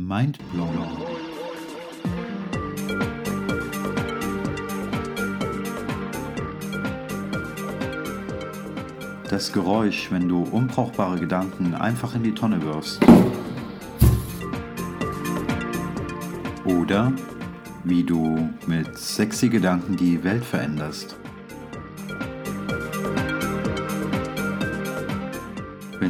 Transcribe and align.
Mindblown. 0.00 0.78
Das 9.28 9.52
Geräusch, 9.52 10.12
wenn 10.12 10.28
du 10.28 10.44
unbrauchbare 10.44 11.18
Gedanken 11.18 11.74
einfach 11.74 12.14
in 12.14 12.22
die 12.22 12.32
Tonne 12.32 12.62
wirfst. 12.62 13.00
Oder 16.64 17.12
wie 17.82 18.04
du 18.04 18.50
mit 18.68 18.96
sexy 18.96 19.48
Gedanken 19.48 19.96
die 19.96 20.22
Welt 20.22 20.44
veränderst. 20.44 21.16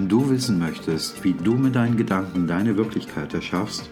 Wenn 0.09 0.21
du 0.21 0.31
wissen 0.31 0.59
möchtest, 0.59 1.23
wie 1.23 1.35
du 1.35 1.53
mit 1.53 1.75
deinen 1.75 1.99
Gedanken 1.99 2.47
deine 2.47 2.79
Wirklichkeit 2.79 3.35
erschaffst 3.35 3.91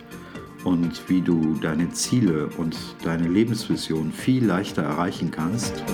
und 0.64 1.10
wie 1.10 1.20
du 1.20 1.58
deine 1.60 1.90
Ziele 1.90 2.48
und 2.56 2.74
deine 3.04 3.28
Lebensvision 3.28 4.12
viel 4.12 4.46
leichter 4.46 4.82
erreichen 4.82 5.30
kannst, 5.30 5.84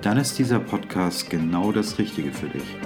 dann 0.00 0.16
ist 0.16 0.38
dieser 0.38 0.58
Podcast 0.58 1.28
genau 1.28 1.70
das 1.70 1.98
Richtige 1.98 2.32
für 2.32 2.48
dich. 2.48 2.78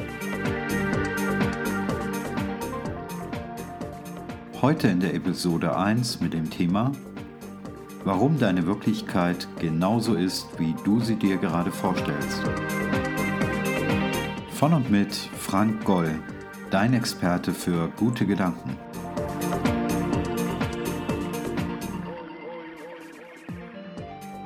Heute 4.61 4.89
in 4.89 4.99
der 4.99 5.15
Episode 5.15 5.77
1 5.77 6.21
mit 6.21 6.33
dem 6.33 6.51
Thema 6.51 6.91
Warum 8.03 8.41
deine 8.41 8.67
Wirklichkeit 8.67 9.47
genauso 9.61 10.15
ist, 10.15 10.49
wie 10.59 10.75
du 10.85 10.99
sie 10.99 11.15
dir 11.15 11.37
gerade 11.37 11.71
vorstellst. 11.71 12.43
Von 14.57 14.73
und 14.73 14.91
mit 14.91 15.15
Frank 15.15 15.85
Goll, 15.85 16.09
dein 16.71 16.95
Experte 16.95 17.53
für 17.53 17.91
gute 17.95 18.25
Gedanken. 18.25 18.71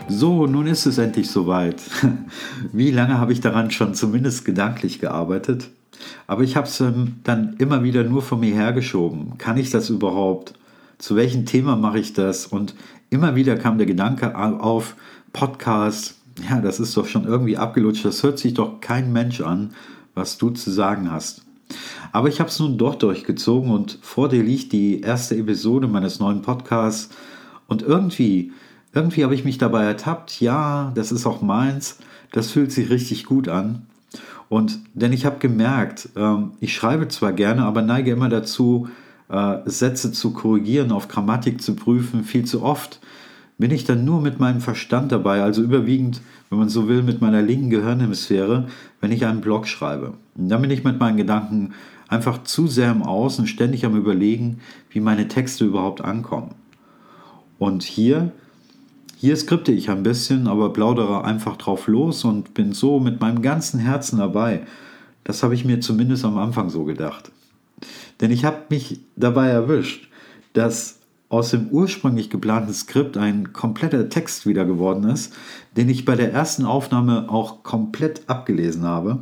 So, 0.08 0.48
nun 0.48 0.66
ist 0.66 0.86
es 0.86 0.98
endlich 0.98 1.30
soweit. 1.30 1.80
Wie 2.72 2.90
lange 2.90 3.20
habe 3.20 3.32
ich 3.32 3.40
daran 3.40 3.70
schon 3.70 3.94
zumindest 3.94 4.44
gedanklich 4.44 4.98
gearbeitet? 4.98 5.70
Aber 6.26 6.42
ich 6.42 6.56
habe 6.56 6.66
es 6.66 6.80
ähm, 6.80 7.20
dann 7.22 7.54
immer 7.58 7.84
wieder 7.84 8.02
nur 8.02 8.22
von 8.22 8.40
mir 8.40 8.52
hergeschoben. 8.52 9.38
Kann 9.38 9.58
ich 9.58 9.70
das 9.70 9.90
überhaupt? 9.90 10.54
Zu 10.98 11.14
welchem 11.14 11.46
Thema 11.46 11.76
mache 11.76 12.00
ich 12.00 12.14
das? 12.14 12.46
Und 12.46 12.74
immer 13.10 13.36
wieder 13.36 13.56
kam 13.56 13.78
der 13.78 13.86
Gedanke 13.86 14.36
auf, 14.36 14.96
Podcast, 15.32 16.16
ja, 16.50 16.60
das 16.60 16.80
ist 16.80 16.96
doch 16.96 17.06
schon 17.06 17.26
irgendwie 17.26 17.56
abgelutscht, 17.56 18.04
das 18.04 18.24
hört 18.24 18.40
sich 18.40 18.54
doch 18.54 18.80
kein 18.80 19.12
Mensch 19.12 19.40
an 19.40 19.70
was 20.20 20.38
du 20.38 20.50
zu 20.50 20.70
sagen 20.70 21.10
hast. 21.10 21.42
Aber 22.12 22.28
ich 22.28 22.40
habe 22.40 22.50
es 22.50 22.60
nun 22.60 22.76
doch 22.76 22.94
durchgezogen 22.94 23.70
und 23.70 23.98
vor 24.02 24.28
dir 24.28 24.42
liegt 24.42 24.72
die 24.72 25.00
erste 25.00 25.36
Episode 25.36 25.88
meines 25.88 26.20
neuen 26.20 26.42
Podcasts 26.42 27.08
und 27.68 27.82
irgendwie, 27.82 28.52
irgendwie 28.92 29.24
habe 29.24 29.34
ich 29.34 29.44
mich 29.44 29.58
dabei 29.58 29.84
ertappt, 29.84 30.40
ja, 30.40 30.92
das 30.94 31.10
ist 31.10 31.26
auch 31.26 31.40
meins, 31.40 31.98
das 32.32 32.50
fühlt 32.50 32.70
sich 32.70 32.90
richtig 32.90 33.24
gut 33.24 33.48
an. 33.48 33.86
Und 34.48 34.80
denn 34.94 35.12
ich 35.12 35.24
habe 35.24 35.38
gemerkt, 35.38 36.10
ähm, 36.16 36.52
ich 36.60 36.74
schreibe 36.74 37.08
zwar 37.08 37.32
gerne, 37.32 37.64
aber 37.64 37.82
neige 37.82 38.10
immer 38.10 38.28
dazu, 38.28 38.88
äh, 39.28 39.58
Sätze 39.64 40.12
zu 40.12 40.32
korrigieren, 40.32 40.90
auf 40.90 41.08
Grammatik 41.08 41.62
zu 41.62 41.76
prüfen, 41.76 42.24
viel 42.24 42.44
zu 42.44 42.62
oft 42.62 43.00
bin 43.60 43.70
ich 43.72 43.84
dann 43.84 44.06
nur 44.06 44.22
mit 44.22 44.40
meinem 44.40 44.62
Verstand 44.62 45.12
dabei, 45.12 45.42
also 45.42 45.62
überwiegend, 45.62 46.22
wenn 46.48 46.58
man 46.58 46.70
so 46.70 46.88
will, 46.88 47.02
mit 47.02 47.20
meiner 47.20 47.42
linken 47.42 47.68
Gehirnhemisphäre, 47.68 48.66
wenn 49.02 49.12
ich 49.12 49.26
einen 49.26 49.42
Blog 49.42 49.68
schreibe. 49.68 50.14
Und 50.34 50.48
dann 50.48 50.62
bin 50.62 50.70
ich 50.70 50.82
mit 50.82 50.98
meinen 50.98 51.18
Gedanken 51.18 51.74
einfach 52.08 52.42
zu 52.42 52.68
sehr 52.68 52.90
im 52.90 53.02
Außen, 53.02 53.46
ständig 53.46 53.84
am 53.84 53.96
Überlegen, 53.96 54.60
wie 54.88 55.00
meine 55.00 55.28
Texte 55.28 55.66
überhaupt 55.66 56.00
ankommen. 56.00 56.54
Und 57.58 57.82
hier, 57.82 58.32
hier 59.16 59.36
skripte 59.36 59.72
ich 59.72 59.90
ein 59.90 60.02
bisschen, 60.02 60.46
aber 60.48 60.72
plaudere 60.72 61.24
einfach 61.24 61.56
drauf 61.56 61.86
los 61.86 62.24
und 62.24 62.54
bin 62.54 62.72
so 62.72 62.98
mit 62.98 63.20
meinem 63.20 63.42
ganzen 63.42 63.78
Herzen 63.78 64.18
dabei. 64.18 64.62
Das 65.22 65.42
habe 65.42 65.54
ich 65.54 65.66
mir 65.66 65.80
zumindest 65.80 66.24
am 66.24 66.38
Anfang 66.38 66.70
so 66.70 66.84
gedacht. 66.84 67.30
Denn 68.22 68.30
ich 68.30 68.46
habe 68.46 68.62
mich 68.70 69.00
dabei 69.16 69.48
erwischt, 69.48 70.08
dass 70.54 70.99
aus 71.30 71.50
dem 71.50 71.68
ursprünglich 71.68 72.28
geplanten 72.28 72.74
Skript 72.74 73.16
ein 73.16 73.52
kompletter 73.52 74.08
Text 74.08 74.46
wieder 74.46 74.64
geworden 74.64 75.04
ist, 75.04 75.32
den 75.76 75.88
ich 75.88 76.04
bei 76.04 76.16
der 76.16 76.32
ersten 76.32 76.66
Aufnahme 76.66 77.30
auch 77.30 77.62
komplett 77.62 78.28
abgelesen 78.28 78.82
habe. 78.82 79.20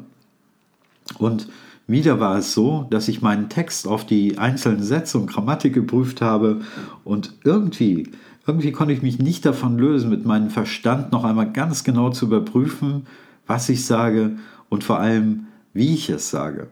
Und 1.18 1.48
wieder 1.86 2.18
war 2.18 2.38
es 2.38 2.54
so, 2.54 2.86
dass 2.90 3.08
ich 3.08 3.22
meinen 3.22 3.50
Text 3.50 3.86
auf 3.86 4.06
die 4.06 4.38
einzelnen 4.38 4.82
Sätze 4.82 5.18
und 5.18 5.26
Grammatik 5.26 5.74
geprüft 5.74 6.22
habe 6.22 6.62
und 7.04 7.34
irgendwie, 7.44 8.10
irgendwie 8.46 8.72
konnte 8.72 8.94
ich 8.94 9.02
mich 9.02 9.18
nicht 9.18 9.44
davon 9.44 9.78
lösen, 9.78 10.08
mit 10.08 10.24
meinem 10.24 10.48
Verstand 10.48 11.12
noch 11.12 11.24
einmal 11.24 11.52
ganz 11.52 11.84
genau 11.84 12.08
zu 12.08 12.24
überprüfen, 12.26 13.06
was 13.46 13.68
ich 13.68 13.84
sage 13.84 14.38
und 14.70 14.82
vor 14.82 14.98
allem, 14.98 15.46
wie 15.74 15.92
ich 15.92 16.08
es 16.08 16.30
sage. 16.30 16.68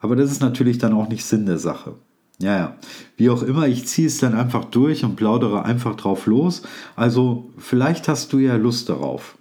Aber 0.00 0.16
das 0.16 0.32
ist 0.32 0.40
natürlich 0.40 0.78
dann 0.78 0.92
auch 0.92 1.08
nicht 1.08 1.24
Sinn 1.24 1.46
der 1.46 1.58
Sache. 1.58 1.94
Ja, 2.42 2.56
ja. 2.56 2.76
Wie 3.16 3.28
auch 3.28 3.42
immer, 3.42 3.68
ich 3.68 3.86
ziehe 3.86 4.06
es 4.06 4.18
dann 4.18 4.34
einfach 4.34 4.64
durch 4.64 5.04
und 5.04 5.16
plaudere 5.16 5.64
einfach 5.64 5.94
drauf 5.94 6.26
los. 6.26 6.62
Also 6.96 7.50
vielleicht 7.58 8.08
hast 8.08 8.32
du 8.32 8.38
ja 8.38 8.56
Lust 8.56 8.88
darauf, 8.88 9.36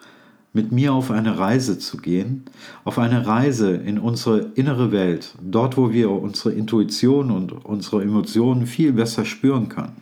mit 0.52 0.74
mir 0.74 0.94
auf 0.94 1.10
eine 1.10 1.40
Reise 1.40 1.80
zu 1.80 1.98
gehen, 1.98 2.44
auf 2.84 3.00
eine 3.00 3.26
Reise 3.26 3.74
in 3.74 4.00
unsere 4.00 4.52
innere 4.56 4.92
Welt, 4.92 5.36
dort 5.42 5.78
wo 5.78 5.94
wir 5.94 6.12
unsere 6.12 6.52
Intuition 6.52 7.32
und 7.32 7.66
unsere 7.66 8.02
Emotionen 8.02 8.68
viel 8.68 8.92
besser 8.92 9.24
spüren 9.24 9.70
können. 9.70 9.96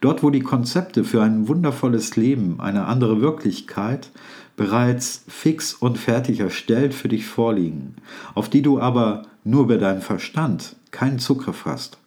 Dort 0.00 0.22
wo 0.22 0.30
die 0.30 0.40
Konzepte 0.40 1.02
für 1.02 1.22
ein 1.22 1.48
wundervolles 1.48 2.16
Leben, 2.16 2.60
eine 2.60 2.86
andere 2.86 3.20
Wirklichkeit 3.20 4.10
bereits 4.56 5.24
fix 5.28 5.74
und 5.74 5.98
fertig 5.98 6.40
erstellt 6.40 6.94
für 6.94 7.08
dich 7.08 7.26
vorliegen, 7.26 7.96
auf 8.34 8.48
die 8.48 8.62
du 8.62 8.80
aber 8.80 9.22
nur 9.42 9.64
über 9.64 9.78
deinen 9.78 10.02
Verstand 10.02 10.76
keinen 10.90 11.18
Zugriff 11.18 11.64
hast. 11.64 11.98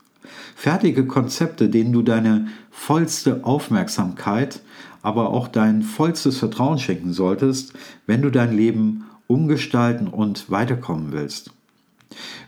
Fertige 0.56 1.06
Konzepte, 1.06 1.70
denen 1.70 1.94
du 1.94 2.02
deine 2.02 2.48
vollste 2.70 3.44
Aufmerksamkeit, 3.44 4.62
aber 5.02 5.30
auch 5.30 5.48
dein 5.48 5.82
vollstes 5.82 6.38
Vertrauen 6.38 6.80
schenken 6.80 7.14
solltest, 7.14 7.74
wenn 8.06 8.22
du 8.22 8.30
dein 8.30 8.56
Leben 8.56 9.06
umgestalten 9.28 10.08
und 10.08 10.52
weiterkommen 10.52 11.12
willst. 11.12 11.52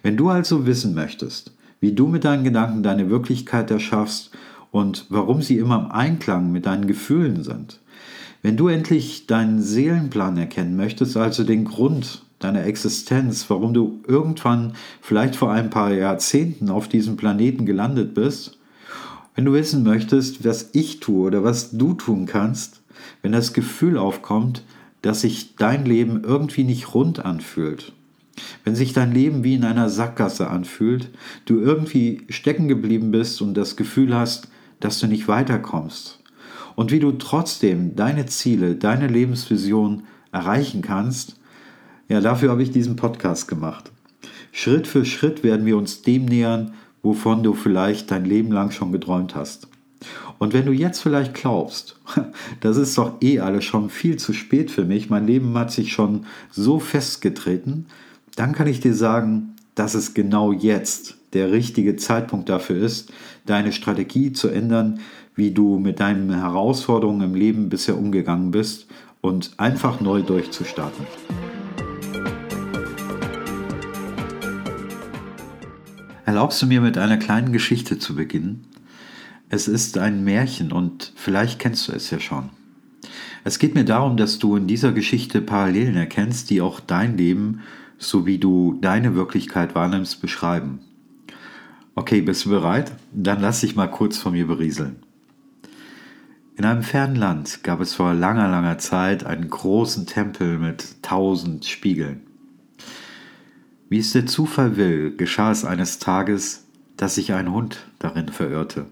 Wenn 0.01 0.17
du 0.17 0.29
also 0.29 0.66
wissen 0.66 0.94
möchtest, 0.94 1.53
wie 1.79 1.94
du 1.94 2.07
mit 2.07 2.23
deinen 2.23 2.44
Gedanken 2.44 2.83
deine 2.83 3.09
Wirklichkeit 3.09 3.71
erschaffst 3.71 4.31
und 4.71 5.05
warum 5.09 5.41
sie 5.41 5.57
immer 5.57 5.79
im 5.79 5.91
Einklang 5.91 6.51
mit 6.51 6.65
deinen 6.65 6.88
Gefühlen 6.88 7.44
sind, 7.44 7.79
wenn 8.41 8.57
du 8.57 8.67
endlich 8.67 9.27
deinen 9.27 9.61
Seelenplan 9.61 10.38
erkennen 10.38 10.75
möchtest, 10.75 11.15
also 11.15 11.44
den 11.44 11.63
Grund 11.63 12.23
deiner 12.44 12.66
Existenz, 12.66 13.50
warum 13.50 13.74
du 13.74 14.02
irgendwann 14.08 14.74
vielleicht 15.02 15.36
vor 15.36 15.52
ein 15.52 15.70
paar 15.70 15.94
Jahrzehnten 15.94 16.70
auf 16.70 16.88
diesem 16.88 17.18
Planeten 17.18 17.66
gelandet 17.66 18.14
bist, 18.14 18.58
wenn 19.36 19.46
du 19.46 19.54
wissen 19.54 19.84
möchtest, 19.84 20.46
was 20.46 20.70
ich 20.74 21.00
tue 21.00 21.28
oder 21.28 21.44
was 21.44 21.72
du 21.72 21.94
tun 21.94 22.26
kannst, 22.26 22.81
wenn 23.22 23.31
das 23.31 23.54
Gefühl 23.54 23.98
aufkommt, 23.98 24.64
dass 25.02 25.22
sich 25.22 25.56
dein 25.56 25.86
Leben 25.86 26.24
irgendwie 26.24 26.64
nicht 26.64 26.94
rund 26.94 27.26
anfühlt, 27.26 27.94
wenn 28.64 28.75
sich 28.75 28.94
dein 28.94 29.12
Leben 29.12 29.44
wie 29.44 29.56
in 29.56 29.66
einer 29.66 29.90
Sackgasse 29.90 30.50
anfühlt, 30.50 31.10
du 31.46 31.60
irgendwie 31.60 32.22
stecken 32.30 32.68
geblieben 32.68 33.12
bist 33.12 33.42
und 33.42 33.56
das 33.56 33.75
Gefühl 33.75 34.16
hast, 34.16 34.48
dass 34.80 35.00
du 35.00 35.08
nicht 35.08 35.28
weiterkommst, 35.28 36.20
und 36.75 36.92
wie 36.92 37.00
du 37.00 37.12
trotzdem 37.12 37.96
deine 37.96 38.25
Ziele, 38.25 38.75
deine 38.75 39.08
Lebensvision 39.08 40.04
erreichen 40.31 40.81
kannst, 40.81 41.38
ja, 42.13 42.22
dafür 42.22 42.51
habe 42.51 42.62
ich 42.62 42.69
diesen 42.69 42.96
Podcast 42.96 43.47
gemacht. 43.47 43.91
Schritt 44.51 44.85
für 44.85 45.03
Schritt 45.03 45.44
werden 45.44 45.66
wir 45.66 45.75
uns 45.75 46.03
dem 46.03 46.25
nähern, 46.25 46.75
wovon 47.01 47.41
du 47.41 47.56
vielleicht 47.56 48.12
dein 48.12 48.24
Leben 48.24 48.51
lang 48.51 48.69
schon 48.69 48.92
geträumt 48.92 49.33
hast. 49.33 49.68
Und 50.38 50.54
wenn 50.54 50.68
du 50.68 50.74
jetzt 50.74 51.00
vielleicht 51.00 51.33
glaubst, 51.33 52.00
das 52.60 52.77
ist 52.77 53.00
doch 53.00 53.13
eh 53.21 53.39
alles 53.39 53.65
schon 53.65 53.89
viel 53.89 54.18
zu 54.18 54.31
spät 54.31 54.69
für 54.69 54.86
mich, 54.86 55.10
mein 55.10 55.25
Leben 55.25 55.57
hat 55.57 55.71
sich 55.71 55.92
schon 55.92 56.27
so 56.51 56.80
festgetreten, 56.80 57.88
dann 58.36 58.51
kann 58.51 58.68
ich 58.68 58.80
dir 58.80 58.94
sagen, 58.94 59.56
dass 59.74 59.95
es 59.95 60.13
genau 60.13 60.51
jetzt 60.51 61.18
der 61.33 61.51
richtige 61.51 61.95
Zeitpunkt 61.95 62.48
dafür 62.48 62.77
ist, 62.77 63.12
deine 63.48 63.71
Strategie 63.71 64.33
zu 64.33 64.50
ändern, 64.50 65.00
wie 65.33 65.50
du 65.50 65.80
mit 65.80 66.00
deinen 66.00 66.31
Herausforderungen 66.31 67.21
im 67.21 67.33
Leben 67.33 67.69
bisher 67.69 67.98
umgegangen 67.98 68.51
bist 68.51 68.86
und 69.21 69.54
einfach 69.57 70.00
neu 70.00 70.21
durchzustarten. 70.21 71.07
Erlaubst 76.33 76.63
du 76.63 76.65
mir 76.65 76.81
mit 76.81 76.97
einer 76.97 77.18
kleinen 77.18 77.53
Geschichte 77.53 78.00
zu 78.00 78.15
beginnen? 78.15 78.65
Es 79.50 79.68
ist 79.68 80.00
ein 80.00 80.24
Märchen 80.24 80.71
und 80.71 81.13
vielleicht 81.15 81.59
kennst 81.59 81.88
du 81.88 81.91
es 81.91 82.09
ja 82.09 82.19
schon. 82.19 82.50
Es 83.44 83.59
geht 83.59 83.75
mir 83.75 83.85
darum, 83.85 84.18
dass 84.18 84.39
du 84.39 84.56
in 84.56 84.65
dieser 84.65 84.94
Geschichte 84.94 85.41
Parallelen 85.41 85.95
erkennst, 85.95 86.50
die 86.50 86.59
auch 86.59 86.80
dein 86.80 87.18
Leben, 87.18 87.59
so 88.00 88.25
wie 88.25 88.39
du 88.39 88.80
deine 88.81 89.13
Wirklichkeit 89.13 89.75
wahrnimmst, 89.75 90.24
beschreiben. 90.24 90.80
Okay, 91.94 92.21
bist 92.21 92.45
du 92.45 92.50
bereit? 92.50 92.94
Dann 93.13 93.39
lass 93.39 93.62
dich 93.62 93.75
mal 93.75 93.86
kurz 93.86 94.18
von 94.18 94.33
mir 94.33 94.47
berieseln. 94.47 94.95
In 96.56 96.65
einem 96.65 96.81
fernen 96.81 97.15
Land 97.15 97.63
gab 97.63 97.79
es 97.79 97.94
vor 97.94 98.15
langer, 98.15 98.50
langer 98.50 98.79
Zeit 98.79 99.24
einen 99.24 99.51
großen 99.51 100.07
Tempel 100.07 100.57
mit 100.57 101.03
tausend 101.03 101.65
Spiegeln. 101.65 102.21
Wie 103.94 104.00
es 104.00 104.12
der 104.12 104.25
Zufall 104.25 104.75
will, 104.75 105.16
geschah 105.16 105.51
es 105.51 105.66
eines 105.66 106.00
Tages, 106.00 106.66
dass 106.98 107.13
sich 107.13 107.31
ein 107.31 107.51
Hund 107.51 107.86
darin 108.00 108.28
verirrte. 108.28 108.88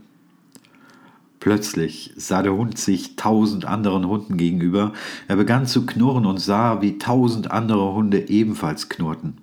Plötzlich 1.40 2.14
sah 2.18 2.44
der 2.44 2.54
Hund 2.54 2.78
sich 2.78 3.16
tausend 3.16 3.66
anderen 3.66 4.08
Hunden 4.08 4.38
gegenüber. 4.38 4.94
Er 5.28 5.38
begann 5.38 5.66
zu 5.66 5.88
knurren 5.88 6.28
und 6.28 6.38
sah, 6.38 6.84
wie 6.84 7.00
tausend 7.00 7.50
andere 7.50 7.96
Hunde 7.96 8.30
ebenfalls 8.30 8.90
knurrten. 8.90 9.38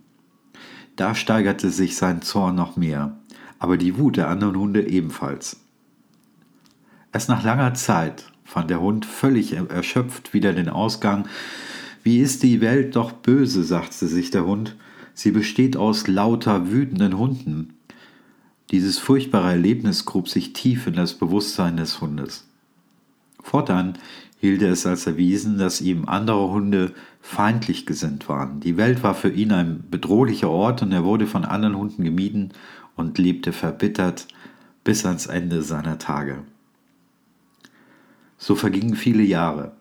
Da 0.94 1.16
steigerte 1.16 1.70
sich 1.70 1.96
sein 1.96 2.22
Zorn 2.22 2.54
noch 2.54 2.76
mehr, 2.76 3.16
aber 3.58 3.76
die 3.78 3.98
Wut 3.98 4.16
der 4.16 4.28
anderen 4.28 4.56
Hunde 4.56 4.86
ebenfalls. 4.86 5.58
Erst 7.12 7.28
nach 7.28 7.42
langer 7.42 7.74
Zeit 7.74 8.26
fand 8.44 8.70
der 8.70 8.80
Hund 8.80 9.04
völlig 9.04 9.54
erschöpft 9.54 10.34
wieder 10.34 10.52
den 10.52 10.68
Ausgang. 10.68 11.26
Wie 12.04 12.20
ist 12.20 12.44
die 12.44 12.60
Welt 12.60 12.94
doch 12.94 13.10
böse, 13.10 13.64
sagte 13.64 14.06
sich 14.06 14.30
der 14.30 14.46
Hund. 14.46 14.76
Sie 15.18 15.32
besteht 15.32 15.76
aus 15.76 16.06
lauter 16.06 16.70
wütenden 16.70 17.18
Hunden. 17.18 17.74
Dieses 18.70 19.00
furchtbare 19.00 19.50
Erlebnis 19.50 20.04
grub 20.04 20.28
sich 20.28 20.52
tief 20.52 20.86
in 20.86 20.92
das 20.92 21.14
Bewusstsein 21.14 21.76
des 21.76 22.00
Hundes. 22.00 22.46
Fortan 23.42 23.98
hielt 24.38 24.62
er 24.62 24.70
es 24.70 24.86
als 24.86 25.08
erwiesen, 25.08 25.58
dass 25.58 25.80
ihm 25.80 26.08
andere 26.08 26.50
Hunde 26.50 26.94
feindlich 27.20 27.84
gesinnt 27.84 28.28
waren. 28.28 28.60
Die 28.60 28.76
Welt 28.76 29.02
war 29.02 29.16
für 29.16 29.30
ihn 29.30 29.50
ein 29.50 29.82
bedrohlicher 29.90 30.50
Ort 30.50 30.82
und 30.82 30.92
er 30.92 31.02
wurde 31.02 31.26
von 31.26 31.44
anderen 31.44 31.76
Hunden 31.76 32.04
gemieden 32.04 32.52
und 32.94 33.18
lebte 33.18 33.52
verbittert 33.52 34.28
bis 34.84 35.04
ans 35.04 35.26
Ende 35.26 35.62
seiner 35.62 35.98
Tage. 35.98 36.44
So 38.38 38.54
vergingen 38.54 38.94
viele 38.94 39.24
Jahre. 39.24 39.72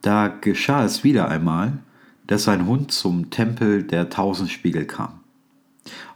Da 0.00 0.28
geschah 0.28 0.82
es 0.82 1.04
wieder 1.04 1.28
einmal, 1.28 1.80
dass 2.26 2.48
ein 2.48 2.66
Hund 2.66 2.92
zum 2.92 3.30
Tempel 3.30 3.82
der 3.82 4.10
Tausendspiegel 4.10 4.86
kam. 4.86 5.20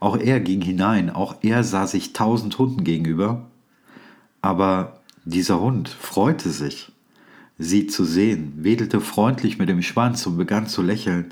Auch 0.01 0.17
er 0.17 0.41
ging 0.41 0.61
hinein, 0.61 1.11
auch 1.11 1.37
er 1.43 1.65
sah 1.65 1.87
sich 1.87 2.13
tausend 2.13 2.59
Hunden 2.59 2.85
gegenüber. 2.85 3.47
Aber 4.41 5.01
dieser 5.25 5.61
Hund 5.61 5.89
freute 5.89 6.51
sich, 6.51 6.93
sie 7.59 7.87
zu 7.87 8.05
sehen, 8.05 8.53
wedelte 8.57 9.01
freundlich 9.01 9.59
mit 9.59 9.69
dem 9.69 9.83
Schwanz 9.83 10.27
und 10.27 10.37
begann 10.37 10.67
zu 10.67 10.83
lächeln, 10.83 11.27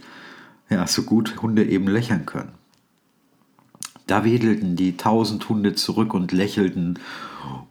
ja, 0.69 0.87
so 0.87 1.05
gut 1.05 1.41
Hunde 1.41 1.65
eben 1.65 1.87
lächeln 1.87 2.27
können. 2.27 2.53
Da 4.07 4.25
wedelten 4.25 4.77
die 4.77 4.97
tausend 4.97 5.49
Hunde 5.49 5.75
zurück 5.75 6.15
und 6.15 6.33
lächelten, 6.33 6.99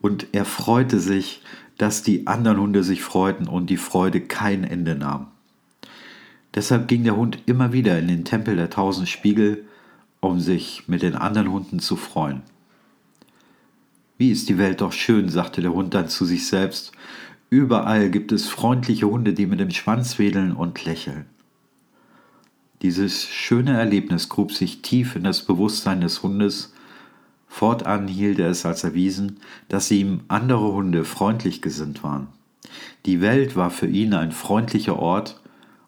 und 0.02 0.28
er 0.32 0.46
freute 0.46 1.00
sich, 1.00 1.42
dass 1.78 2.02
die 2.02 2.28
anderen 2.28 2.60
Hunde 2.60 2.84
sich 2.84 3.04
freuten 3.04 3.48
und 3.48 3.70
die 3.70 3.78
Freude 3.78 4.22
kein 4.22 4.64
Ende 4.64 4.96
nahm. 4.96 5.28
Deshalb 6.56 6.88
ging 6.88 7.04
der 7.04 7.18
Hund 7.18 7.40
immer 7.46 7.74
wieder 7.74 8.00
in 8.00 8.08
den 8.08 8.24
Tempel 8.24 8.56
der 8.56 8.70
tausend 8.70 9.10
Spiegel, 9.10 9.66
um 10.22 10.40
sich 10.40 10.88
mit 10.88 11.02
den 11.02 11.16
anderen 11.16 11.52
Hunden 11.52 11.80
zu 11.80 11.98
freuen. 11.98 12.42
Wie 14.18 14.32
ist 14.32 14.48
die 14.48 14.58
Welt 14.58 14.80
doch 14.80 14.94
schön, 14.94 15.28
sagte 15.28 15.62
der 15.62 15.74
Hund 15.74 15.94
dann 15.94 16.08
zu 16.08 16.24
sich 16.24 16.48
selbst. 16.48 16.94
Überall 17.50 18.10
gibt 18.10 18.32
es 18.32 18.48
freundliche 18.48 19.08
Hunde, 19.08 19.34
die 19.34 19.46
mit 19.46 19.60
dem 19.60 19.72
Schwanz 19.72 20.18
wedeln 20.18 20.54
und 20.54 20.86
lächeln. 20.86 21.26
Dieses 22.82 23.28
schöne 23.28 23.78
Erlebnis 23.78 24.30
grub 24.30 24.52
sich 24.52 24.82
tief 24.82 25.16
in 25.16 25.24
das 25.24 25.42
Bewusstsein 25.42 26.02
des 26.02 26.24
Hundes. 26.24 26.74
Fortan 27.48 28.08
hielt 28.08 28.40
er 28.40 28.50
es 28.50 28.66
als 28.66 28.84
erwiesen, 28.84 29.40
dass 29.68 29.92
ihm 29.92 30.22
andere 30.30 30.72
Hunde 30.72 31.04
freundlich 31.04 31.62
gesinnt 31.62 32.04
waren. 32.04 32.28
Die 33.06 33.22
Welt 33.22 33.56
war 33.56 33.70
für 33.70 33.88
ihn 33.88 34.14
ein 34.14 34.32
freundlicher 34.32 34.98
Ort 34.98 35.42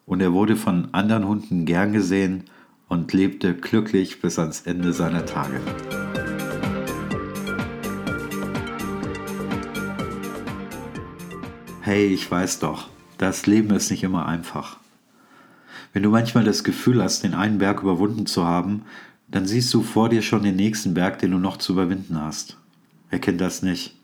und 0.08 0.20
er 0.22 0.32
wurde 0.32 0.56
von 0.56 0.92
anderen 0.92 1.28
Hunden 1.28 1.66
gern 1.66 1.92
gesehen 1.92 2.44
und 2.88 3.12
lebte 3.12 3.54
glücklich 3.54 4.20
bis 4.22 4.38
ans 4.38 4.62
Ende 4.62 4.94
seiner 4.94 5.26
Tage. 5.26 5.60
Hey, 11.82 12.06
ich 12.06 12.28
weiß 12.30 12.58
doch, 12.60 12.88
das 13.18 13.46
Leben 13.46 13.70
ist 13.70 13.90
nicht 13.90 14.02
immer 14.02 14.26
einfach. 14.26 14.78
Wenn 15.92 16.02
du 16.02 16.10
manchmal 16.10 16.44
das 16.44 16.64
Gefühl 16.64 17.02
hast, 17.02 17.22
den 17.22 17.34
einen 17.34 17.58
Berg 17.58 17.82
überwunden 17.82 18.26
zu 18.26 18.44
haben, 18.44 18.82
dann 19.30 19.46
siehst 19.46 19.72
du 19.74 19.82
vor 19.82 20.08
dir 20.08 20.22
schon 20.22 20.42
den 20.42 20.56
nächsten 20.56 20.94
Berg, 20.94 21.18
den 21.18 21.32
du 21.32 21.38
noch 21.38 21.58
zu 21.58 21.72
überwinden 21.72 22.20
hast. 22.20 22.56
Wer 23.10 23.18
kennt 23.18 23.42
das 23.42 23.62
nicht? 23.62 23.94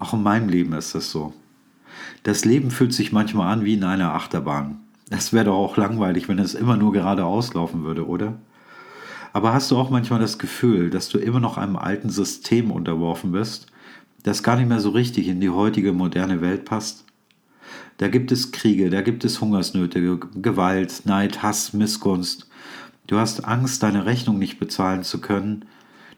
Auch 0.00 0.12
in 0.12 0.22
meinem 0.24 0.48
Leben 0.48 0.72
ist 0.72 0.94
das 0.94 1.10
so. 1.10 1.34
Das 2.24 2.44
Leben 2.44 2.72
fühlt 2.72 2.92
sich 2.92 3.12
manchmal 3.12 3.52
an 3.52 3.64
wie 3.64 3.74
in 3.74 3.84
einer 3.84 4.14
Achterbahn. 4.14 4.80
Das 5.10 5.32
wäre 5.32 5.46
doch 5.46 5.56
auch 5.56 5.76
langweilig, 5.76 6.28
wenn 6.28 6.38
es 6.38 6.54
immer 6.54 6.76
nur 6.76 6.92
geradeaus 6.92 7.52
laufen 7.52 7.82
würde, 7.82 8.06
oder? 8.06 8.38
Aber 9.32 9.52
hast 9.52 9.70
du 9.70 9.76
auch 9.76 9.90
manchmal 9.90 10.20
das 10.20 10.38
Gefühl, 10.38 10.88
dass 10.88 11.08
du 11.08 11.18
immer 11.18 11.40
noch 11.40 11.58
einem 11.58 11.76
alten 11.76 12.10
System 12.10 12.70
unterworfen 12.70 13.32
bist, 13.32 13.66
das 14.22 14.42
gar 14.42 14.56
nicht 14.56 14.68
mehr 14.68 14.80
so 14.80 14.90
richtig 14.90 15.28
in 15.28 15.40
die 15.40 15.50
heutige 15.50 15.92
moderne 15.92 16.40
Welt 16.40 16.64
passt? 16.64 17.04
Da 17.98 18.08
gibt 18.08 18.32
es 18.32 18.52
Kriege, 18.52 18.88
da 18.88 19.02
gibt 19.02 19.24
es 19.24 19.40
Hungersnöte, 19.40 20.18
Gewalt, 20.36 21.02
Neid, 21.04 21.42
Hass, 21.42 21.72
Missgunst. 21.72 22.48
Du 23.06 23.18
hast 23.18 23.44
Angst, 23.44 23.82
deine 23.82 24.06
Rechnung 24.06 24.38
nicht 24.38 24.58
bezahlen 24.58 25.02
zu 25.02 25.20
können. 25.20 25.64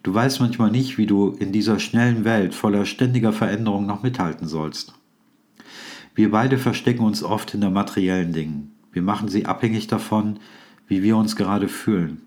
Du 0.03 0.12
weißt 0.12 0.41
manchmal 0.41 0.71
nicht, 0.71 0.99
wie 0.99 1.06
du 1.06 1.31
in 1.31 1.53
dieser 1.53 1.79
schnellen 1.79 2.25
Welt 2.25 2.55
voller 2.55 2.85
ständiger 2.85 3.33
Veränderung 3.33 3.87
noch 3.87 4.03
mithalten 4.03 4.47
sollst. 4.47 4.94
Wir 6.15 6.31
beide 6.31 6.59
verstecken 6.59 7.05
uns 7.05 7.23
oft 7.23 7.53
hinter 7.53 7.71
materiellen 7.71 8.33
Dingen. 8.33 8.73
Wir 8.93 9.03
machen 9.03 9.29
sie 9.29 9.47
abhängig 9.47 9.87
davon, 9.87 10.39
wie 10.87 11.03
wir 11.03 11.17
uns 11.17 11.37
gerade 11.37 11.69
fühlen. 11.69 12.23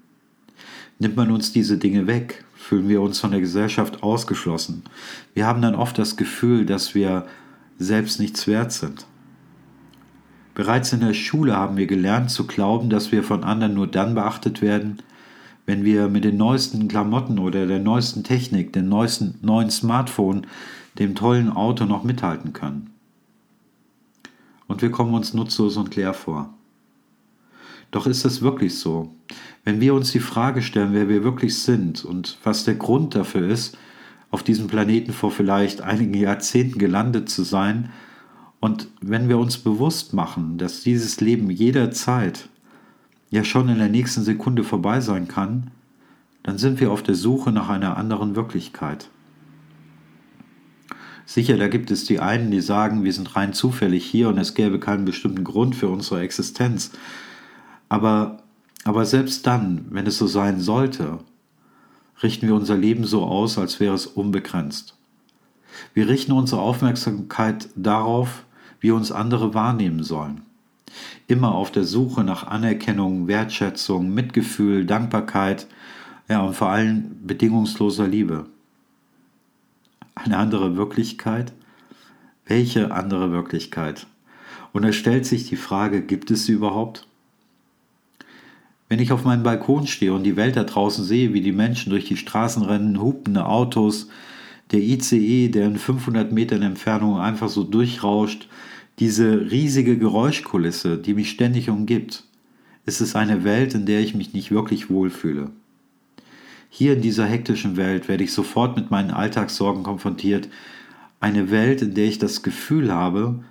Nimmt 0.98 1.16
man 1.16 1.32
uns 1.32 1.52
diese 1.52 1.78
Dinge 1.78 2.08
weg, 2.08 2.44
fühlen 2.56 2.90
wir 2.90 3.02
uns 3.02 3.20
von 3.20 3.32
der 3.32 3.42
Gesellschaft 3.42 4.02
ausgeschlossen. 4.02 4.84
Wir 5.34 5.46
haben 5.46 5.62
dann 5.62 5.76
oft 5.76 5.98
das 5.98 6.18
Gefühl, 6.18 6.66
dass 6.66 6.96
wir 6.96 7.28
selbst 7.78 8.20
nichts 8.20 8.48
wert 8.48 8.72
sind. 8.72 9.06
Bereits 10.56 10.94
in 10.94 11.02
der 11.02 11.14
Schule 11.14 11.56
haben 11.56 11.78
wir 11.78 11.86
gelernt 11.86 12.32
zu 12.32 12.48
glauben, 12.48 12.90
dass 12.90 13.12
wir 13.12 13.24
von 13.24 13.44
anderen 13.44 13.74
nur 13.74 13.88
dann 13.88 14.16
beachtet 14.16 14.62
werden, 14.62 15.00
wenn 15.66 15.84
wir 15.84 16.08
mit 16.08 16.24
den 16.24 16.38
neuesten 16.38 16.88
Klamotten 16.88 17.40
oder 17.40 17.68
der 17.68 17.80
neuesten 17.80 18.24
Technik, 18.24 18.72
dem 18.72 18.88
neuesten 18.88 19.36
neuen 19.42 19.70
Smartphone, 19.70 20.48
dem 20.98 21.14
tollen 21.14 21.52
Auto 21.52 21.86
noch 21.86 22.04
mithalten 22.04 22.54
können 22.54 22.96
und 24.68 24.82
wir 24.82 24.92
kommen 24.92 25.14
uns 25.14 25.34
nutzlos 25.34 25.78
und 25.78 25.96
leer 25.96 26.14
vor. 26.14 26.54
Doch 27.96 28.08
ist 28.08 28.26
es 28.26 28.42
wirklich 28.42 28.78
so? 28.78 29.16
Wenn 29.64 29.80
wir 29.80 29.94
uns 29.94 30.12
die 30.12 30.20
Frage 30.20 30.62
stellen, 30.62 30.92
wer 30.92 31.08
wir 31.08 31.24
wirklich 31.24 31.58
sind 31.58 32.04
und 32.04 32.38
was 32.44 32.66
der 32.66 32.76
Grund 32.76 33.16
dafür 33.16 33.48
ist, 33.48 33.78
auf 34.32 34.44
diesem 34.44 34.68
Planeten 34.68 35.14
vor 35.14 35.32
vielleicht 35.32 35.80
einigen 35.80 36.14
Jahrzehnten 36.14 36.78
gelandet 36.78 37.30
zu 37.30 37.44
sein, 37.44 37.94
und 38.60 38.90
wenn 39.00 39.30
wir 39.30 39.38
uns 39.38 39.60
bewusst 39.60 40.14
machen, 40.14 40.58
dass 40.58 40.82
dieses 40.82 41.22
Leben 41.22 41.50
jederzeit, 41.50 42.50
ja 43.30 43.46
schon 43.46 43.70
in 43.70 43.78
der 43.78 43.88
nächsten 43.88 44.24
Sekunde 44.24 44.66
vorbei 44.66 45.00
sein 45.00 45.30
kann, 45.30 45.72
dann 46.44 46.58
sind 46.58 46.82
wir 46.82 46.92
auf 46.92 47.02
der 47.02 47.16
Suche 47.16 47.54
nach 47.54 47.70
einer 47.70 47.96
anderen 47.96 48.36
Wirklichkeit. 48.36 49.10
Sicher, 51.26 51.56
da 51.56 51.70
gibt 51.70 51.92
es 51.92 52.04
die 52.04 52.20
einen, 52.20 52.52
die 52.52 52.60
sagen, 52.60 53.06
wir 53.06 53.14
sind 53.14 53.38
rein 53.38 53.54
zufällig 53.54 54.06
hier 54.06 54.28
und 54.28 54.38
es 54.38 54.54
gäbe 54.54 54.82
keinen 54.82 55.06
bestimmten 55.06 55.46
Grund 55.46 55.78
für 55.78 55.88
unsere 55.88 56.20
Existenz. 56.20 56.92
Aber, 57.90 58.44
aber 58.84 59.06
selbst 59.06 59.46
dann, 59.48 59.86
wenn 59.90 60.08
es 60.08 60.18
so 60.18 60.28
sein 60.28 60.60
sollte, 60.60 61.20
richten 62.24 62.48
wir 62.48 62.56
unser 62.56 62.78
Leben 62.78 63.06
so 63.06 63.24
aus, 63.24 63.58
als 63.58 63.80
wäre 63.80 63.96
es 63.96 64.08
unbegrenzt. 64.08 64.96
Wir 65.94 66.08
richten 66.08 66.32
unsere 66.32 66.62
Aufmerksamkeit 66.62 67.70
darauf, 67.76 68.46
wie 68.80 68.92
uns 68.92 69.12
andere 69.12 69.54
wahrnehmen 69.54 70.04
sollen. 70.04 70.42
Immer 71.28 71.54
auf 71.54 71.72
der 71.72 71.84
Suche 71.84 72.24
nach 72.24 72.48
Anerkennung, 72.48 73.28
Wertschätzung, 73.28 74.14
Mitgefühl, 74.14 74.86
Dankbarkeit, 74.86 75.68
ja 76.30 76.42
und 76.42 76.56
vor 76.56 76.70
allem 76.70 77.20
bedingungsloser 77.26 78.08
Liebe 78.08 78.46
eine 80.16 80.38
andere 80.38 80.78
Wirklichkeit? 80.78 81.54
Welche 82.46 82.92
andere 82.92 83.32
Wirklichkeit? 83.32 84.08
Und 84.74 84.84
es 84.84 84.96
stellt 84.96 85.26
sich 85.26 85.48
die 85.48 85.56
Frage, 85.56 86.02
gibt 86.02 86.32
es 86.32 86.46
sie 86.46 86.54
überhaupt? 86.54 87.08
Wenn 88.96 89.04
ich 89.04 89.12
auf 89.12 89.26
meinem 89.26 89.44
Balkon 89.44 89.88
stehe 89.88 90.14
und 90.14 90.24
die 90.24 90.38
Welt 90.38 90.56
da 90.56 90.64
draußen 90.64 91.04
sehe, 91.04 91.34
wie 91.34 91.42
die 91.42 91.52
Menschen 91.52 91.90
durch 91.90 92.06
die 92.06 92.16
Straßen 92.16 92.64
rennen, 92.64 93.02
hupende 93.02 93.46
Autos, 93.46 94.08
der 94.72 94.80
ICE, 94.80 95.50
der 95.50 95.66
in 95.66 95.76
500 95.76 96.32
Metern 96.32 96.62
Entfernung 96.62 97.20
einfach 97.20 97.50
so 97.50 97.66
durchrauscht, 97.66 98.48
diese 99.00 99.52
riesige 99.52 99.98
Geräuschkulisse, 99.98 100.98
die 100.98 101.14
mich 101.14 101.30
ständig 101.30 101.70
umgibt, 101.70 102.24
ist 102.86 103.02
es 103.02 103.18
eine 103.18 103.44
Welt, 103.44 103.74
in 103.74 103.86
der 103.86 104.00
ich 104.00 104.16
mich 104.16 104.32
nicht 104.32 104.52
wirklich 104.52 104.90
wohlfühle. 104.90 105.50
Hier 106.70 106.94
in 106.94 107.02
dieser 107.02 107.26
hektischen 107.26 107.76
Welt 107.76 108.08
werde 108.08 108.24
ich 108.24 108.32
sofort 108.32 108.78
mit 108.78 108.92
meinen 108.92 109.12
Alltagssorgen 109.12 109.84
konfrontiert. 109.84 110.48
Eine 111.20 111.52
Welt, 111.52 111.82
in 111.82 111.96
der 111.96 112.06
ich 112.06 112.18
das 112.18 112.44
Gefühl 112.44 112.94
habe, 112.94 113.44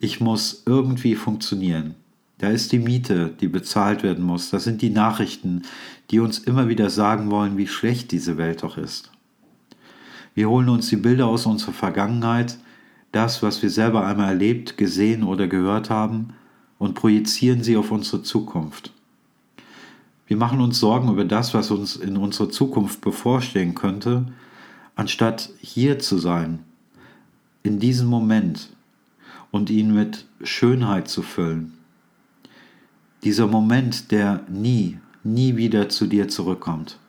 ich 0.00 0.22
muss 0.22 0.62
irgendwie 0.64 1.16
funktionieren. 1.16 1.96
Da 2.38 2.50
ist 2.50 2.72
die 2.72 2.78
Miete, 2.78 3.34
die 3.40 3.48
bezahlt 3.48 4.02
werden 4.02 4.24
muss. 4.24 4.50
Das 4.50 4.64
sind 4.64 4.82
die 4.82 4.90
Nachrichten, 4.90 5.62
die 6.10 6.20
uns 6.20 6.38
immer 6.38 6.68
wieder 6.68 6.90
sagen 6.90 7.30
wollen, 7.30 7.56
wie 7.56 7.66
schlecht 7.66 8.12
diese 8.12 8.36
Welt 8.36 8.62
doch 8.62 8.76
ist. 8.76 9.10
Wir 10.34 10.50
holen 10.50 10.68
uns 10.68 10.88
die 10.88 10.96
Bilder 10.96 11.26
aus 11.26 11.46
unserer 11.46 11.72
Vergangenheit, 11.72 12.58
das, 13.10 13.42
was 13.42 13.62
wir 13.62 13.70
selber 13.70 14.06
einmal 14.06 14.28
erlebt, 14.28 14.76
gesehen 14.76 15.22
oder 15.22 15.48
gehört 15.48 15.88
haben, 15.88 16.34
und 16.78 16.94
projizieren 16.94 17.62
sie 17.62 17.78
auf 17.78 17.90
unsere 17.90 18.22
Zukunft. 18.22 18.92
Wir 20.26 20.36
machen 20.36 20.60
uns 20.60 20.78
Sorgen 20.78 21.08
über 21.08 21.24
das, 21.24 21.54
was 21.54 21.70
uns 21.70 21.96
in 21.96 22.18
unserer 22.18 22.50
Zukunft 22.50 23.00
bevorstehen 23.00 23.74
könnte, 23.74 24.26
anstatt 24.94 25.50
hier 25.60 25.98
zu 25.98 26.18
sein, 26.18 26.58
in 27.62 27.78
diesem 27.78 28.08
Moment 28.08 28.68
und 29.50 29.70
ihn 29.70 29.94
mit 29.94 30.26
Schönheit 30.42 31.08
zu 31.08 31.22
füllen. 31.22 31.75
Dieser 33.26 33.48
Moment, 33.48 34.12
der 34.12 34.44
nie, 34.48 35.00
nie 35.24 35.56
wieder 35.56 35.88
zu 35.88 36.06
dir 36.06 36.28
zurückkommt. 36.28 37.00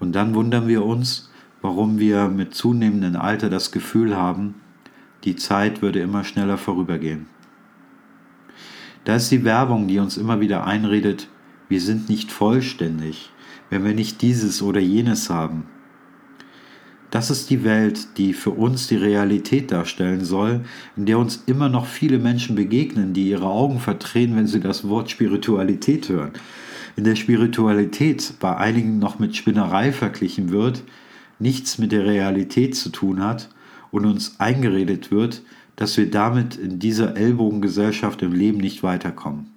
Und 0.00 0.16
dann 0.16 0.34
wundern 0.34 0.66
wir 0.66 0.84
uns, 0.84 1.30
warum 1.62 2.00
wir 2.00 2.26
mit 2.26 2.52
zunehmendem 2.52 3.14
Alter 3.14 3.50
das 3.50 3.70
Gefühl 3.70 4.16
haben, 4.16 4.56
die 5.22 5.36
Zeit 5.36 5.80
würde 5.80 6.00
immer 6.00 6.24
schneller 6.24 6.58
vorübergehen. 6.58 7.26
Da 9.04 9.14
ist 9.14 9.30
die 9.30 9.44
Werbung, 9.44 9.86
die 9.86 10.00
uns 10.00 10.16
immer 10.16 10.40
wieder 10.40 10.66
einredet, 10.66 11.28
wir 11.68 11.80
sind 11.80 12.08
nicht 12.08 12.32
vollständig, 12.32 13.30
wenn 13.70 13.84
wir 13.84 13.94
nicht 13.94 14.22
dieses 14.22 14.60
oder 14.60 14.80
jenes 14.80 15.30
haben. 15.30 15.68
Das 17.10 17.30
ist 17.30 17.50
die 17.50 17.62
Welt, 17.62 18.18
die 18.18 18.32
für 18.32 18.50
uns 18.50 18.88
die 18.88 18.96
Realität 18.96 19.70
darstellen 19.70 20.24
soll, 20.24 20.62
in 20.96 21.06
der 21.06 21.18
uns 21.18 21.44
immer 21.46 21.68
noch 21.68 21.86
viele 21.86 22.18
Menschen 22.18 22.56
begegnen, 22.56 23.12
die 23.12 23.28
ihre 23.28 23.46
Augen 23.46 23.78
verdrehen, 23.78 24.34
wenn 24.36 24.46
sie 24.46 24.60
das 24.60 24.88
Wort 24.88 25.10
Spiritualität 25.10 26.08
hören. 26.08 26.32
In 26.96 27.04
der 27.04 27.14
Spiritualität 27.14 28.34
bei 28.40 28.56
einigen 28.56 28.98
noch 28.98 29.18
mit 29.18 29.36
Spinnerei 29.36 29.92
verglichen 29.92 30.50
wird, 30.50 30.82
nichts 31.38 31.78
mit 31.78 31.92
der 31.92 32.06
Realität 32.06 32.74
zu 32.74 32.88
tun 32.88 33.22
hat 33.22 33.50
und 33.90 34.04
uns 34.04 34.40
eingeredet 34.40 35.10
wird, 35.10 35.42
dass 35.76 35.96
wir 35.96 36.10
damit 36.10 36.56
in 36.56 36.78
dieser 36.78 37.16
Ellbogengesellschaft 37.16 38.22
im 38.22 38.32
Leben 38.32 38.58
nicht 38.58 38.82
weiterkommen. 38.82 39.52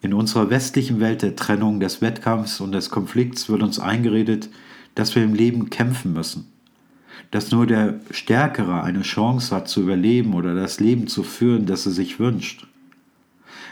In 0.00 0.14
unserer 0.14 0.50
westlichen 0.50 1.00
Welt 1.00 1.22
der 1.22 1.34
Trennung, 1.34 1.80
des 1.80 2.02
Wettkampfs 2.02 2.60
und 2.60 2.72
des 2.72 2.90
Konflikts 2.90 3.48
wird 3.48 3.62
uns 3.62 3.78
eingeredet, 3.78 4.48
dass 4.98 5.14
wir 5.14 5.22
im 5.22 5.34
Leben 5.34 5.70
kämpfen 5.70 6.12
müssen. 6.12 6.46
Dass 7.30 7.52
nur 7.52 7.68
der 7.68 8.00
Stärkere 8.10 8.82
eine 8.82 9.02
Chance 9.02 9.54
hat 9.54 9.68
zu 9.68 9.82
überleben 9.82 10.34
oder 10.34 10.56
das 10.56 10.80
Leben 10.80 11.06
zu 11.06 11.22
führen, 11.22 11.66
das 11.66 11.86
er 11.86 11.92
sich 11.92 12.18
wünscht. 12.18 12.66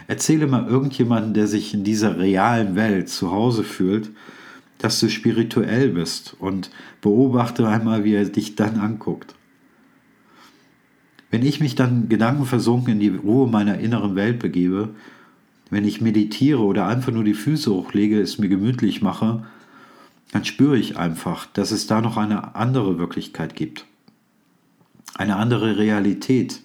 Erzähle 0.06 0.46
mal 0.46 0.68
irgendjemanden, 0.68 1.34
der 1.34 1.48
sich 1.48 1.74
in 1.74 1.82
dieser 1.82 2.20
realen 2.20 2.76
Welt 2.76 3.08
zu 3.08 3.32
Hause 3.32 3.64
fühlt, 3.64 4.10
dass 4.78 5.00
du 5.00 5.08
spirituell 5.08 5.88
bist 5.88 6.36
und 6.38 6.70
beobachte 7.00 7.66
einmal, 7.66 8.04
wie 8.04 8.14
er 8.14 8.26
dich 8.26 8.54
dann 8.54 8.76
anguckt. 8.78 9.34
Wenn 11.32 11.44
ich 11.44 11.58
mich 11.58 11.74
dann 11.74 12.08
gedankenversunken 12.08 12.92
in 12.92 13.00
die 13.00 13.08
Ruhe 13.08 13.50
meiner 13.50 13.80
inneren 13.80 14.14
Welt 14.14 14.38
begebe, 14.38 14.90
wenn 15.70 15.84
ich 15.84 16.00
meditiere 16.00 16.60
oder 16.60 16.86
einfach 16.86 17.10
nur 17.10 17.24
die 17.24 17.34
Füße 17.34 17.68
hochlege, 17.72 18.20
es 18.20 18.38
mir 18.38 18.48
gemütlich 18.48 19.02
mache, 19.02 19.42
dann 20.32 20.44
spüre 20.44 20.76
ich 20.76 20.96
einfach, 20.96 21.46
dass 21.46 21.70
es 21.70 21.86
da 21.86 22.00
noch 22.00 22.16
eine 22.16 22.54
andere 22.54 22.98
Wirklichkeit 22.98 23.54
gibt. 23.54 23.86
Eine 25.14 25.36
andere 25.36 25.78
Realität, 25.78 26.60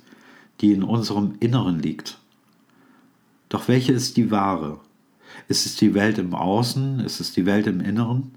die 0.59 0.73
in 0.73 0.83
unserem 0.83 1.35
Inneren 1.39 1.79
liegt. 1.79 2.19
Doch 3.49 3.67
welche 3.67 3.93
ist 3.93 4.17
die 4.17 4.31
wahre? 4.31 4.79
Ist 5.47 5.65
es 5.65 5.75
die 5.75 5.93
Welt 5.93 6.17
im 6.17 6.33
Außen? 6.33 6.99
Ist 6.99 7.19
es 7.19 7.33
die 7.33 7.45
Welt 7.45 7.67
im 7.67 7.81
Inneren? 7.81 8.31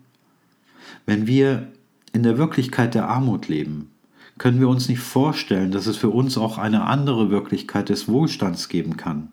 Wenn 1.06 1.26
wir 1.26 1.72
in 2.12 2.22
der 2.22 2.38
Wirklichkeit 2.38 2.94
der 2.94 3.08
Armut 3.08 3.48
leben, 3.48 3.90
können 4.38 4.60
wir 4.60 4.68
uns 4.68 4.88
nicht 4.88 5.00
vorstellen, 5.00 5.70
dass 5.70 5.86
es 5.86 5.96
für 5.96 6.10
uns 6.10 6.36
auch 6.38 6.58
eine 6.58 6.84
andere 6.84 7.30
Wirklichkeit 7.30 7.88
des 7.88 8.08
Wohlstands 8.08 8.68
geben 8.68 8.96
kann. 8.96 9.28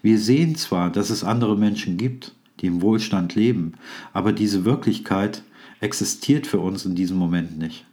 Wir 0.00 0.18
sehen 0.18 0.54
zwar, 0.56 0.90
dass 0.90 1.10
es 1.10 1.24
andere 1.24 1.56
Menschen 1.56 1.96
gibt, 1.96 2.34
die 2.60 2.66
im 2.66 2.82
Wohlstand 2.82 3.34
leben, 3.34 3.74
aber 4.12 4.32
diese 4.32 4.64
Wirklichkeit 4.64 5.42
existiert 5.80 6.46
für 6.46 6.60
uns 6.60 6.84
in 6.84 6.94
diesem 6.94 7.16
Moment 7.16 7.58
nicht. 7.58 7.84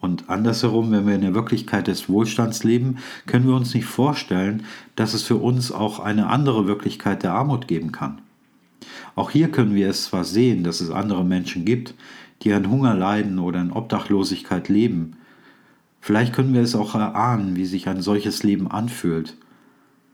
Und 0.00 0.28
andersherum, 0.28 0.92
wenn 0.92 1.06
wir 1.06 1.14
in 1.14 1.22
der 1.22 1.34
Wirklichkeit 1.34 1.86
des 1.86 2.10
Wohlstands 2.10 2.62
leben, 2.62 2.98
können 3.26 3.46
wir 3.46 3.54
uns 3.54 3.72
nicht 3.72 3.86
vorstellen, 3.86 4.64
dass 4.96 5.14
es 5.14 5.22
für 5.22 5.36
uns 5.36 5.72
auch 5.72 5.98
eine 5.98 6.26
andere 6.26 6.66
Wirklichkeit 6.66 7.22
der 7.22 7.32
Armut 7.32 7.68
geben 7.68 7.90
kann. 7.90 8.20
Auch 9.14 9.30
hier 9.30 9.50
können 9.50 9.74
wir 9.74 9.88
es 9.88 10.04
zwar 10.04 10.24
sehen, 10.24 10.62
dass 10.62 10.82
es 10.82 10.90
andere 10.90 11.24
Menschen 11.24 11.64
gibt, 11.64 11.94
die 12.42 12.52
an 12.52 12.70
Hunger 12.70 12.94
leiden 12.94 13.38
oder 13.38 13.62
in 13.62 13.72
Obdachlosigkeit 13.72 14.68
leben. 14.68 15.16
Vielleicht 16.00 16.34
können 16.34 16.52
wir 16.52 16.60
es 16.60 16.74
auch 16.74 16.94
erahnen, 16.94 17.56
wie 17.56 17.64
sich 17.64 17.88
ein 17.88 18.02
solches 18.02 18.42
Leben 18.42 18.70
anfühlt. 18.70 19.38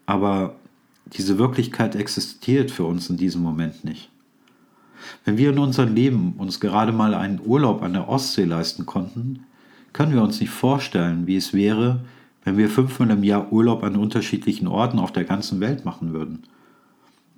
Aber 0.06 0.54
diese 1.14 1.38
Wirklichkeit 1.38 1.96
existiert 1.96 2.70
für 2.70 2.84
uns 2.84 3.10
in 3.10 3.16
diesem 3.16 3.42
Moment 3.42 3.84
nicht. 3.84 4.10
Wenn 5.24 5.38
wir 5.38 5.50
in 5.50 5.58
unserem 5.58 5.94
Leben 5.94 6.34
uns 6.38 6.60
gerade 6.60 6.92
mal 6.92 7.14
einen 7.14 7.40
Urlaub 7.44 7.82
an 7.82 7.94
der 7.94 8.08
Ostsee 8.08 8.44
leisten 8.44 8.86
konnten, 8.86 9.40
können 9.92 10.14
wir 10.14 10.22
uns 10.22 10.40
nicht 10.40 10.50
vorstellen, 10.50 11.26
wie 11.26 11.36
es 11.36 11.52
wäre, 11.52 12.00
wenn 12.44 12.56
wir 12.56 12.68
fünfmal 12.68 13.10
im 13.10 13.24
Jahr 13.24 13.52
Urlaub 13.52 13.82
an 13.82 13.96
unterschiedlichen 13.96 14.66
Orten 14.66 14.98
auf 14.98 15.12
der 15.12 15.24
ganzen 15.24 15.60
Welt 15.60 15.84
machen 15.84 16.12
würden. 16.12 16.44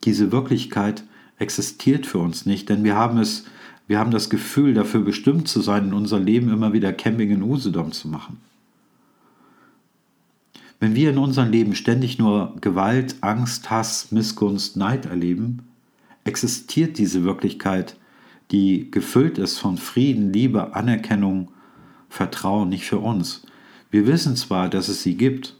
Diese 0.04 0.32
Wirklichkeit 0.32 1.04
existiert 1.38 2.06
für 2.06 2.18
uns 2.18 2.46
nicht, 2.46 2.68
denn 2.68 2.84
wir 2.84 2.94
haben 2.94 3.18
es, 3.18 3.44
wir 3.88 3.98
haben 3.98 4.10
das 4.10 4.30
Gefühl, 4.30 4.74
dafür 4.74 5.00
bestimmt 5.00 5.48
zu 5.48 5.60
sein, 5.60 5.86
in 5.86 5.94
unser 5.94 6.20
Leben 6.20 6.52
immer 6.52 6.72
wieder 6.72 6.92
Camping 6.92 7.30
in 7.30 7.42
Usedom 7.42 7.92
zu 7.92 8.08
machen. 8.08 8.38
Wenn 10.82 10.96
wir 10.96 11.10
in 11.10 11.18
unserem 11.18 11.52
Leben 11.52 11.76
ständig 11.76 12.18
nur 12.18 12.56
Gewalt, 12.60 13.14
Angst, 13.20 13.70
Hass, 13.70 14.10
Missgunst, 14.10 14.76
Neid 14.76 15.06
erleben, 15.06 15.68
existiert 16.24 16.98
diese 16.98 17.22
Wirklichkeit, 17.22 17.96
die 18.50 18.90
gefüllt 18.90 19.38
ist 19.38 19.60
von 19.60 19.78
Frieden, 19.78 20.32
Liebe, 20.32 20.74
Anerkennung, 20.74 21.52
Vertrauen 22.08 22.68
nicht 22.68 22.84
für 22.84 22.98
uns. 22.98 23.46
Wir 23.92 24.08
wissen 24.08 24.34
zwar, 24.34 24.68
dass 24.68 24.88
es 24.88 25.04
sie 25.04 25.16
gibt, 25.16 25.54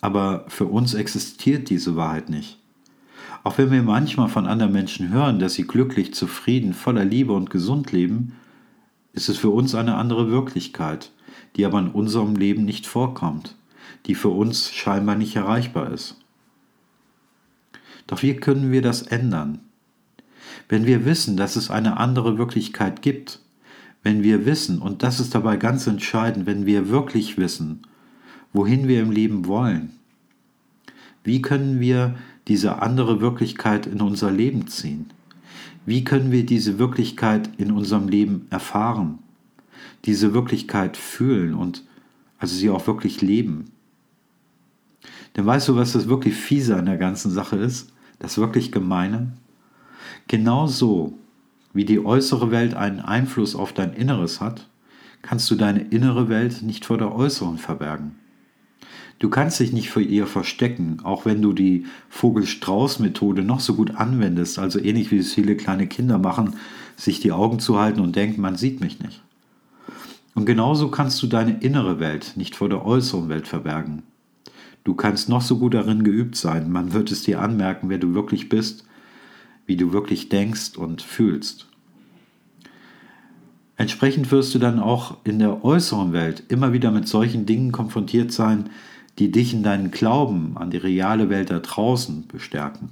aber 0.00 0.46
für 0.48 0.64
uns 0.64 0.94
existiert 0.94 1.68
diese 1.68 1.94
Wahrheit 1.94 2.30
nicht. 2.30 2.58
Auch 3.44 3.58
wenn 3.58 3.70
wir 3.70 3.82
manchmal 3.82 4.30
von 4.30 4.46
anderen 4.46 4.72
Menschen 4.72 5.10
hören, 5.10 5.38
dass 5.38 5.52
sie 5.52 5.66
glücklich, 5.66 6.14
zufrieden, 6.14 6.72
voller 6.72 7.04
Liebe 7.04 7.34
und 7.34 7.50
gesund 7.50 7.92
leben, 7.92 8.32
ist 9.12 9.28
es 9.28 9.36
für 9.36 9.50
uns 9.50 9.74
eine 9.74 9.96
andere 9.96 10.30
Wirklichkeit, 10.30 11.12
die 11.56 11.66
aber 11.66 11.78
in 11.78 11.88
unserem 11.88 12.36
Leben 12.36 12.64
nicht 12.64 12.86
vorkommt, 12.86 13.54
die 14.06 14.14
für 14.14 14.28
uns 14.28 14.70
scheinbar 14.72 15.16
nicht 15.16 15.36
erreichbar 15.36 15.92
ist. 15.92 16.16
Doch 18.06 18.22
wie 18.22 18.36
können 18.36 18.70
wir 18.70 18.82
das 18.82 19.02
ändern? 19.02 19.60
Wenn 20.68 20.86
wir 20.86 21.04
wissen, 21.04 21.36
dass 21.36 21.56
es 21.56 21.70
eine 21.70 21.96
andere 21.96 22.38
Wirklichkeit 22.38 23.02
gibt, 23.02 23.40
wenn 24.02 24.22
wir 24.22 24.46
wissen, 24.46 24.80
und 24.80 25.02
das 25.02 25.18
ist 25.18 25.34
dabei 25.34 25.56
ganz 25.56 25.86
entscheidend, 25.86 26.46
wenn 26.46 26.66
wir 26.66 26.88
wirklich 26.88 27.38
wissen, 27.38 27.82
wohin 28.52 28.86
wir 28.86 29.00
im 29.02 29.10
Leben 29.10 29.46
wollen, 29.46 29.90
wie 31.24 31.42
können 31.42 31.80
wir 31.80 32.16
diese 32.46 32.80
andere 32.80 33.20
Wirklichkeit 33.20 33.86
in 33.86 34.00
unser 34.00 34.30
Leben 34.30 34.68
ziehen? 34.68 35.06
Wie 35.84 36.04
können 36.04 36.30
wir 36.30 36.46
diese 36.46 36.78
Wirklichkeit 36.78 37.50
in 37.58 37.72
unserem 37.72 38.08
Leben 38.08 38.46
erfahren? 38.50 39.18
Diese 40.04 40.34
Wirklichkeit 40.34 40.96
fühlen 40.96 41.54
und 41.54 41.82
also 42.38 42.54
sie 42.54 42.70
auch 42.70 42.86
wirklich 42.86 43.22
leben? 43.22 43.72
Denn 45.36 45.44
weißt 45.44 45.68
du, 45.68 45.76
was 45.76 45.92
das 45.92 46.08
wirklich 46.08 46.34
fiese 46.34 46.76
an 46.76 46.86
der 46.86 46.96
ganzen 46.96 47.30
Sache 47.30 47.56
ist? 47.56 47.92
Das 48.18 48.38
wirklich 48.38 48.72
Gemeine? 48.72 49.32
Genau 50.28 50.66
so, 50.66 51.18
wie 51.74 51.84
die 51.84 52.04
äußere 52.04 52.50
Welt 52.50 52.74
einen 52.74 53.00
Einfluss 53.00 53.54
auf 53.54 53.72
dein 53.72 53.92
Inneres 53.92 54.40
hat, 54.40 54.68
kannst 55.20 55.50
du 55.50 55.54
deine 55.54 55.80
innere 55.80 56.28
Welt 56.28 56.62
nicht 56.62 56.86
vor 56.86 56.96
der 56.96 57.14
äußeren 57.14 57.58
verbergen. 57.58 58.16
Du 59.18 59.30
kannst 59.30 59.60
dich 59.60 59.72
nicht 59.72 59.90
vor 59.90 60.02
ihr 60.02 60.26
verstecken, 60.26 61.00
auch 61.02 61.24
wenn 61.24 61.40
du 61.40 61.52
die 61.52 61.86
Vogel-Strauß-Methode 62.10 63.42
noch 63.42 63.60
so 63.60 63.74
gut 63.74 63.96
anwendest, 63.96 64.58
also 64.58 64.78
ähnlich 64.78 65.10
wie 65.10 65.18
es 65.18 65.32
viele 65.32 65.56
kleine 65.56 65.86
Kinder 65.86 66.18
machen, 66.18 66.56
sich 66.96 67.20
die 67.20 67.32
Augen 67.32 67.58
zu 67.58 67.78
halten 67.78 68.00
und 68.00 68.14
denken, 68.14 68.40
man 68.40 68.56
sieht 68.56 68.80
mich 68.80 69.00
nicht. 69.00 69.22
Und 70.34 70.44
genauso 70.44 70.88
kannst 70.90 71.22
du 71.22 71.26
deine 71.26 71.60
innere 71.60 71.98
Welt 71.98 72.34
nicht 72.36 72.56
vor 72.56 72.68
der 72.68 72.84
äußeren 72.84 73.30
Welt 73.30 73.48
verbergen. 73.48 74.02
Du 74.86 74.94
kannst 74.94 75.28
noch 75.28 75.42
so 75.42 75.58
gut 75.58 75.74
darin 75.74 76.04
geübt 76.04 76.36
sein, 76.36 76.70
man 76.70 76.92
wird 76.92 77.10
es 77.10 77.24
dir 77.24 77.40
anmerken, 77.40 77.88
wer 77.88 77.98
du 77.98 78.14
wirklich 78.14 78.48
bist. 78.48 78.84
wie 79.66 79.76
du 79.76 79.92
wirklich 79.92 80.28
denkst 80.28 80.76
und 80.76 81.02
fühlst. 81.02 81.66
Entsprechend 83.76 84.30
wirst 84.30 84.54
du 84.54 84.60
dann 84.60 84.78
auch 84.78 85.16
in 85.24 85.40
der 85.40 85.64
äußeren 85.64 86.12
Welt 86.12 86.44
immer 86.46 86.72
wieder 86.72 86.92
mit 86.92 87.08
solchen 87.08 87.46
Dingen 87.46 87.72
konfrontiert 87.72 88.30
sein, 88.30 88.70
die 89.18 89.32
dich 89.32 89.52
in 89.52 89.64
deinen 89.64 89.90
Glauben 89.90 90.56
an 90.56 90.70
die 90.70 90.76
reale 90.76 91.30
Welt 91.30 91.50
da 91.50 91.58
draußen 91.58 92.28
bestärken. 92.28 92.90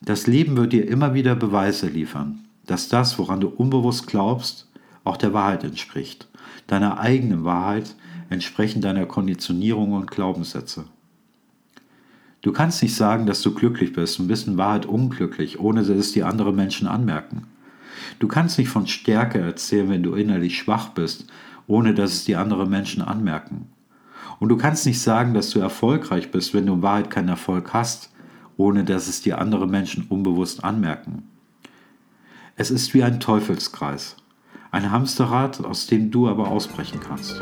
Das 0.00 0.28
Leben 0.28 0.56
wird 0.56 0.72
dir 0.72 0.86
immer 0.86 1.12
wieder 1.12 1.34
Beweise 1.34 1.88
liefern, 1.88 2.44
dass 2.66 2.88
das, 2.88 3.18
woran 3.18 3.40
du 3.40 3.48
unbewusst 3.48 4.06
glaubst, 4.06 4.70
auch 5.02 5.16
der 5.16 5.32
Wahrheit 5.32 5.64
entspricht, 5.64 6.28
deiner 6.68 7.00
eigenen 7.00 7.42
Wahrheit, 7.42 7.96
entsprechend 8.32 8.84
deiner 8.84 9.06
Konditionierung 9.06 9.92
und 9.92 10.10
Glaubenssätze. 10.10 10.84
Du 12.42 12.52
kannst 12.52 12.82
nicht 12.82 12.96
sagen, 12.96 13.26
dass 13.26 13.40
du 13.42 13.54
glücklich 13.54 13.92
bist 13.92 14.18
und 14.18 14.26
bist 14.26 14.48
in 14.48 14.58
Wahrheit 14.58 14.84
unglücklich, 14.84 15.60
ohne 15.60 15.82
dass 15.82 15.96
es 15.96 16.12
die 16.12 16.24
anderen 16.24 16.56
Menschen 16.56 16.88
anmerken. 16.88 17.46
Du 18.18 18.26
kannst 18.26 18.58
nicht 18.58 18.68
von 18.68 18.88
Stärke 18.88 19.38
erzählen, 19.38 19.88
wenn 19.88 20.02
du 20.02 20.14
innerlich 20.14 20.58
schwach 20.58 20.88
bist, 20.88 21.26
ohne 21.68 21.94
dass 21.94 22.12
es 22.12 22.24
die 22.24 22.36
anderen 22.36 22.68
Menschen 22.68 23.02
anmerken. 23.02 23.68
Und 24.40 24.48
du 24.48 24.56
kannst 24.56 24.86
nicht 24.86 25.00
sagen, 25.00 25.34
dass 25.34 25.50
du 25.50 25.60
erfolgreich 25.60 26.32
bist, 26.32 26.52
wenn 26.52 26.66
du 26.66 26.74
in 26.74 26.82
Wahrheit 26.82 27.10
keinen 27.10 27.28
Erfolg 27.28 27.72
hast, 27.72 28.10
ohne 28.56 28.82
dass 28.82 29.06
es 29.06 29.22
die 29.22 29.34
anderen 29.34 29.70
Menschen 29.70 30.06
unbewusst 30.08 30.64
anmerken. 30.64 31.28
Es 32.56 32.72
ist 32.72 32.92
wie 32.92 33.04
ein 33.04 33.20
Teufelskreis, 33.20 34.16
ein 34.72 34.90
Hamsterrad, 34.90 35.64
aus 35.64 35.86
dem 35.86 36.10
du 36.10 36.28
aber 36.28 36.48
ausbrechen 36.48 37.00
kannst. 37.00 37.40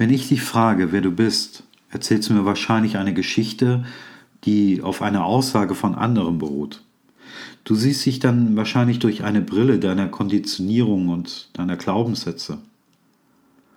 Wenn 0.00 0.08
ich 0.08 0.28
dich 0.28 0.40
frage, 0.40 0.92
wer 0.92 1.02
du 1.02 1.10
bist, 1.10 1.62
erzählst 1.90 2.30
du 2.30 2.32
mir 2.32 2.46
wahrscheinlich 2.46 2.96
eine 2.96 3.12
Geschichte, 3.12 3.84
die 4.44 4.80
auf 4.80 5.02
einer 5.02 5.26
Aussage 5.26 5.74
von 5.74 5.94
anderen 5.94 6.38
beruht. 6.38 6.82
Du 7.64 7.74
siehst 7.74 8.06
dich 8.06 8.18
dann 8.18 8.56
wahrscheinlich 8.56 8.98
durch 8.98 9.24
eine 9.24 9.42
Brille 9.42 9.78
deiner 9.78 10.08
Konditionierung 10.08 11.10
und 11.10 11.50
deiner 11.52 11.76
Glaubenssätze. 11.76 12.56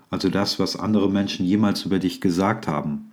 Also 0.09 0.29
das, 0.29 0.59
was 0.59 0.77
andere 0.77 1.11
Menschen 1.11 1.45
jemals 1.45 1.83
über 1.83 1.99
dich 1.99 2.21
gesagt 2.21 2.69
haben. 2.69 3.11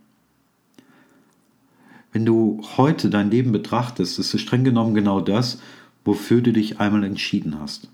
Wenn 2.13 2.25
du 2.25 2.63
heute 2.77 3.11
dein 3.11 3.33
Leben 3.33 3.51
betrachtest, 3.51 4.21
ist 4.21 4.35
es 4.35 4.41
streng 4.41 4.63
genommen 4.63 4.95
genau 4.95 5.21
das, 5.21 5.61
wofür 6.05 6.43
du 6.43 6.53
dich 6.53 6.79
einmal 6.79 7.03
entschieden 7.03 7.59
hast. 7.59 7.89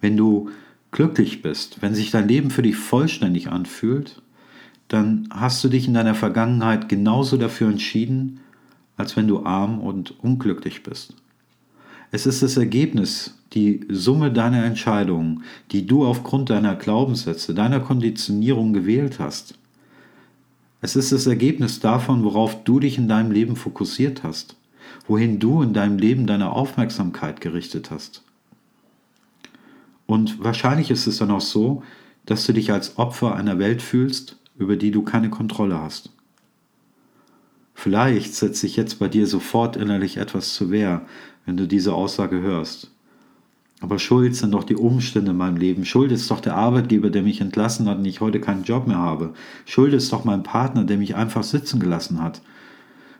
Wenn 0.00 0.16
du 0.16 0.50
glücklich 0.90 1.42
bist, 1.42 1.82
wenn 1.82 1.94
sich 1.94 2.10
dein 2.10 2.28
Leben 2.28 2.50
für 2.50 2.62
dich 2.62 2.76
vollständig 2.76 3.48
anfühlt, 3.48 4.22
dann 4.88 5.28
hast 5.30 5.62
du 5.62 5.68
dich 5.68 5.86
in 5.86 5.94
deiner 5.94 6.14
Vergangenheit 6.14 6.88
genauso 6.88 7.36
dafür 7.36 7.68
entschieden, 7.68 8.40
als 8.96 9.16
wenn 9.16 9.28
du 9.28 9.44
arm 9.44 9.80
und 9.80 10.18
unglücklich 10.22 10.82
bist. 10.82 11.14
Es 12.10 12.26
ist 12.26 12.42
das 12.42 12.56
Ergebnis, 12.56 13.34
die 13.52 13.86
Summe 13.90 14.32
deiner 14.32 14.64
Entscheidungen, 14.64 15.44
die 15.72 15.86
du 15.86 16.06
aufgrund 16.06 16.50
deiner 16.50 16.74
Glaubenssätze, 16.74 17.54
deiner 17.54 17.80
Konditionierung 17.80 18.72
gewählt 18.72 19.18
hast. 19.18 19.58
Es 20.80 20.96
ist 20.96 21.12
das 21.12 21.26
Ergebnis 21.26 21.80
davon, 21.80 22.24
worauf 22.24 22.64
du 22.64 22.80
dich 22.80 22.98
in 22.98 23.08
deinem 23.08 23.30
Leben 23.30 23.56
fokussiert 23.56 24.22
hast, 24.22 24.56
wohin 25.06 25.38
du 25.38 25.62
in 25.62 25.74
deinem 25.74 25.98
Leben 25.98 26.26
deine 26.26 26.52
Aufmerksamkeit 26.52 27.40
gerichtet 27.40 27.90
hast. 27.90 28.22
Und 30.08 30.42
wahrscheinlich 30.42 30.90
ist 30.90 31.06
es 31.06 31.18
dann 31.18 31.30
auch 31.30 31.42
so, 31.42 31.82
dass 32.24 32.46
du 32.46 32.54
dich 32.54 32.72
als 32.72 32.96
Opfer 32.96 33.34
einer 33.34 33.58
Welt 33.58 33.82
fühlst, 33.82 34.38
über 34.56 34.76
die 34.76 34.90
du 34.90 35.02
keine 35.02 35.28
Kontrolle 35.28 35.78
hast. 35.78 36.10
Vielleicht 37.74 38.34
setzt 38.34 38.60
sich 38.60 38.74
jetzt 38.74 38.98
bei 38.98 39.08
dir 39.08 39.26
sofort 39.26 39.76
innerlich 39.76 40.16
etwas 40.16 40.54
zu 40.54 40.70
Wehr, 40.70 41.02
wenn 41.44 41.58
du 41.58 41.68
diese 41.68 41.92
Aussage 41.92 42.40
hörst. 42.40 42.90
Aber 43.80 43.98
schuld 43.98 44.34
sind 44.34 44.52
doch 44.52 44.64
die 44.64 44.76
Umstände 44.76 45.32
in 45.32 45.36
meinem 45.36 45.58
Leben. 45.58 45.84
Schuld 45.84 46.10
ist 46.10 46.30
doch 46.30 46.40
der 46.40 46.56
Arbeitgeber, 46.56 47.10
der 47.10 47.22
mich 47.22 47.42
entlassen 47.42 47.86
hat 47.86 47.98
und 47.98 48.06
ich 48.06 48.22
heute 48.22 48.40
keinen 48.40 48.64
Job 48.64 48.86
mehr 48.86 48.98
habe. 48.98 49.34
Schuld 49.66 49.92
ist 49.92 50.10
doch 50.10 50.24
mein 50.24 50.42
Partner, 50.42 50.84
der 50.84 50.96
mich 50.96 51.16
einfach 51.16 51.42
sitzen 51.42 51.80
gelassen 51.80 52.22
hat. 52.22 52.40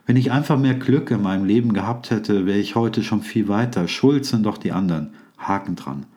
Wenn 0.07 0.17
ich 0.17 0.31
einfach 0.31 0.57
mehr 0.57 0.73
Glück 0.73 1.11
in 1.11 1.21
meinem 1.21 1.45
Leben 1.45 1.71
gehabt 1.71 2.09
hätte, 2.09 2.47
wäre 2.47 2.57
ich 2.57 2.73
heute 2.73 3.03
schon 3.03 3.21
viel 3.21 3.47
weiter. 3.47 3.87
Schuld 3.87 4.25
sind 4.25 4.43
doch 4.47 4.57
die 4.57 4.71
anderen. 4.71 5.13
Haken 5.37 5.75
dran. 5.75 6.07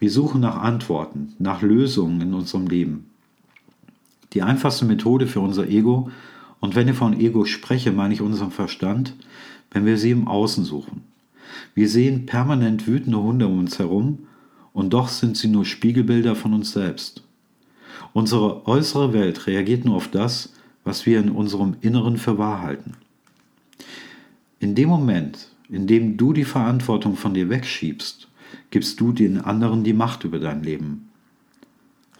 Wir 0.00 0.10
suchen 0.10 0.40
nach 0.40 0.56
Antworten, 0.56 1.34
nach 1.38 1.60
Lösungen 1.60 2.22
in 2.22 2.32
unserem 2.32 2.66
Leben. 2.66 3.10
Die 4.32 4.40
einfachste 4.40 4.86
Methode 4.86 5.26
für 5.26 5.40
unser 5.40 5.68
Ego, 5.68 6.10
und 6.58 6.74
wenn 6.74 6.88
ich 6.88 6.96
von 6.96 7.18
Ego 7.18 7.44
spreche, 7.44 7.92
meine 7.92 8.14
ich 8.14 8.22
unseren 8.22 8.50
Verstand, 8.50 9.14
wenn 9.70 9.84
wir 9.84 9.98
sie 9.98 10.10
im 10.10 10.26
Außen 10.26 10.64
suchen. 10.64 11.02
Wir 11.74 11.88
sehen 11.88 12.24
permanent 12.24 12.86
wütende 12.86 13.18
Hunde 13.18 13.46
um 13.46 13.58
uns 13.58 13.78
herum 13.78 14.20
und 14.72 14.92
doch 14.92 15.08
sind 15.08 15.36
sie 15.36 15.48
nur 15.48 15.66
Spiegelbilder 15.66 16.34
von 16.34 16.54
uns 16.54 16.72
selbst. 16.72 17.22
Unsere 18.14 18.66
äußere 18.66 19.12
Welt 19.12 19.46
reagiert 19.46 19.84
nur 19.84 19.96
auf 19.96 20.08
das, 20.08 20.54
was 20.82 21.04
wir 21.04 21.20
in 21.20 21.28
unserem 21.28 21.76
Inneren 21.82 22.16
für 22.16 22.38
wahr 22.38 22.62
halten. 22.62 22.94
In 24.60 24.74
dem 24.74 24.88
Moment, 24.88 25.48
in 25.68 25.86
dem 25.86 26.16
du 26.16 26.32
die 26.32 26.44
Verantwortung 26.44 27.16
von 27.16 27.34
dir 27.34 27.50
wegschiebst, 27.50 28.29
gibst 28.70 29.00
du 29.00 29.12
den 29.12 29.40
anderen 29.40 29.84
die 29.84 29.92
Macht 29.92 30.24
über 30.24 30.38
dein 30.38 30.62
Leben. 30.62 31.10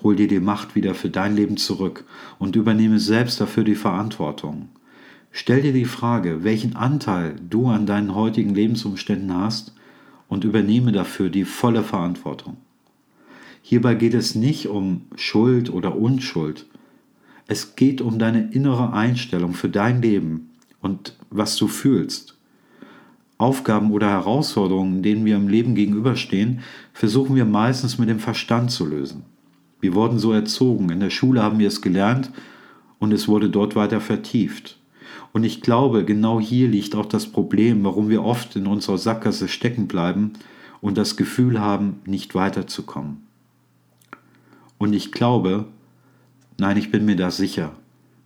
Hol 0.03 0.17
dir 0.17 0.29
die 0.29 0.41
Macht 0.41 0.75
wieder 0.75 0.95
für 0.95 1.11
dein 1.11 1.37
Leben 1.37 1.57
zurück 1.57 2.05
und 2.39 2.57
übernehme 2.57 2.99
selbst 2.99 3.41
dafür 3.41 3.65
die 3.65 3.75
Verantwortung. 3.75 4.69
Stell 5.31 5.63
dir 5.63 5.73
die 5.73 5.85
Frage, 5.85 6.43
welchen 6.43 6.75
Anteil 6.75 7.37
du 7.49 7.69
an 7.69 7.87
deinen 7.87 8.15
heutigen 8.15 8.55
Lebensumständen 8.55 9.33
hast 9.35 9.75
und 10.29 10.45
übernehme 10.45 10.93
dafür 10.93 11.29
die 11.29 11.45
volle 11.45 11.83
Verantwortung. 11.83 12.57
Hierbei 13.63 13.95
geht 13.95 14.15
es 14.15 14.35
nicht 14.35 14.69
um 14.69 15.03
Schuld 15.17 15.71
oder 15.71 15.97
Unschuld. 15.97 16.67
Es 17.47 17.77
geht 17.77 18.01
um 18.01 18.19
deine 18.19 18.51
innere 18.53 18.93
Einstellung 18.93 19.55
für 19.55 19.69
dein 19.69 20.01
Leben 20.03 20.51
und 20.81 21.17
was 21.31 21.57
du 21.57 21.69
fühlst. 21.69 22.37
Aufgaben 23.41 23.91
oder 23.91 24.11
Herausforderungen, 24.11 25.03
denen 25.03 25.25
wir 25.25 25.37
im 25.37 25.49
Leben 25.49 25.75
gegenüberstehen, 25.75 26.61
versuchen 26.93 27.37
wir 27.37 27.47
meistens 27.47 27.99
mit 27.99 28.09
dem 28.09 28.19
Verstand 28.19 28.71
zu 28.71 28.87
lösen. 28.87 29.25
Wir 29.81 29.95
wurden 29.95 30.19
so 30.19 30.33
erzogen. 30.33 30.91
In 30.91 31.01
der 31.01 31.11
Schule 31.11 31.43
haben 31.43 31.59
wir 31.59 31.69
es 31.69 31.81
gelernt 31.81 32.31
und 32.99 33.13
es 33.13 33.29
wurde 33.29 33.49
dort 33.49 33.75
weiter 33.75 34.01
vertieft. 34.01 34.79
Und 35.33 35.45
ich 35.45 35.63
glaube, 35.63 36.05
genau 36.05 36.39
hier 36.41 36.69
liegt 36.69 36.95
auch 36.95 37.07
das 37.07 37.27
Problem, 37.27 37.83
warum 37.85 38.09
wir 38.09 38.23
oft 38.23 38.57
in 38.57 38.67
unserer 38.67 38.99
Sackgasse 38.99 39.49
stecken 39.49 39.89
bleiben 39.89 40.35
und 40.81 40.99
das 40.99 41.17
Gefühl 41.17 41.61
haben, 41.61 42.01
nicht 42.05 42.35
weiterzukommen. 42.35 43.27
Und 44.77 44.93
ich 44.93 45.13
glaube, 45.13 45.67
nein, 46.59 46.77
ich 46.77 46.91
bin 46.91 47.05
mir 47.05 47.17
da 47.17 47.31
sicher, 47.31 47.73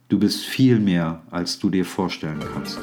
du 0.09 0.19
bist 0.19 0.45
viel 0.45 0.81
mehr, 0.81 1.23
als 1.31 1.59
du 1.59 1.71
dir 1.71 1.85
vorstellen 1.85 2.41
kannst. 2.53 2.79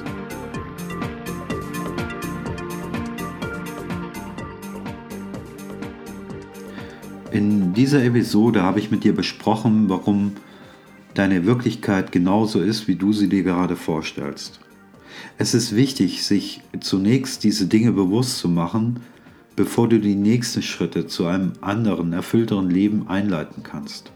In 7.32 7.72
dieser 7.74 8.04
Episode 8.04 8.62
habe 8.62 8.80
ich 8.80 8.91
mit 8.91 9.06
dir 9.06 9.15
besprochen, 9.15 9.88
warum 9.88 10.34
deine 11.13 11.46
Wirklichkeit 11.46 12.12
genauso 12.12 12.60
ist, 12.60 12.89
wie 12.89 12.96
du 12.96 13.13
sie 13.13 13.30
dir 13.30 13.44
gerade 13.44 13.78
vorstellst. 13.78 14.60
Es 15.38 15.54
ist 15.54 15.74
wichtig, 15.74 16.26
sich 16.26 16.62
zunächst 16.82 17.46
diese 17.46 17.67
Dinge 17.67 17.94
bewusst 17.94 18.38
zu 18.39 18.50
machen, 18.50 19.00
bevor 19.56 19.88
du 19.88 20.00
die 20.02 20.15
nächsten 20.15 20.62
Schritte 20.62 21.08
zu 21.08 21.26
einem 21.26 21.54
anderen, 21.62 22.12
erfüllteren 22.12 22.70
Leben 22.70 23.08
einleiten 23.08 23.63
kannst. 23.63 24.12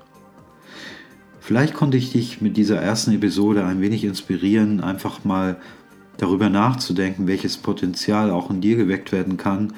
Vielleicht 1.39 1.73
konnte 1.73 1.95
ich 1.95 2.11
dich 2.11 2.41
mit 2.41 2.57
dieser 2.57 2.81
ersten 2.81 3.13
Episode 3.13 3.63
ein 3.63 3.79
wenig 3.79 4.03
inspirieren, 4.03 4.81
einfach 4.81 5.23
mal 5.23 5.55
darüber 6.17 6.49
nachzudenken, 6.49 7.27
welches 7.27 7.55
Potenzial 7.55 8.29
auch 8.29 8.49
in 8.49 8.59
dir 8.59 8.75
geweckt 8.75 9.13
werden 9.13 9.37
kann, 9.37 9.71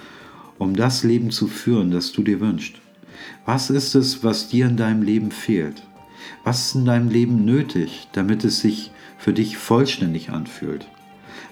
um 0.57 0.75
das 0.75 1.03
Leben 1.03 1.29
zu 1.29 1.45
führen, 1.45 1.91
das 1.91 2.11
du 2.11 2.23
dir 2.23 2.39
wünschst. 2.39 2.81
Was 3.45 3.69
ist 3.69 3.95
es, 3.95 4.23
was 4.23 4.49
dir 4.49 4.67
in 4.67 4.77
deinem 4.77 5.01
Leben 5.01 5.31
fehlt? 5.31 5.83
Was 6.43 6.67
ist 6.67 6.75
in 6.75 6.85
deinem 6.85 7.09
Leben 7.09 7.45
nötig, 7.45 8.07
damit 8.11 8.43
es 8.43 8.59
sich 8.59 8.91
für 9.17 9.33
dich 9.33 9.57
vollständig 9.57 10.29
anfühlt? 10.29 10.87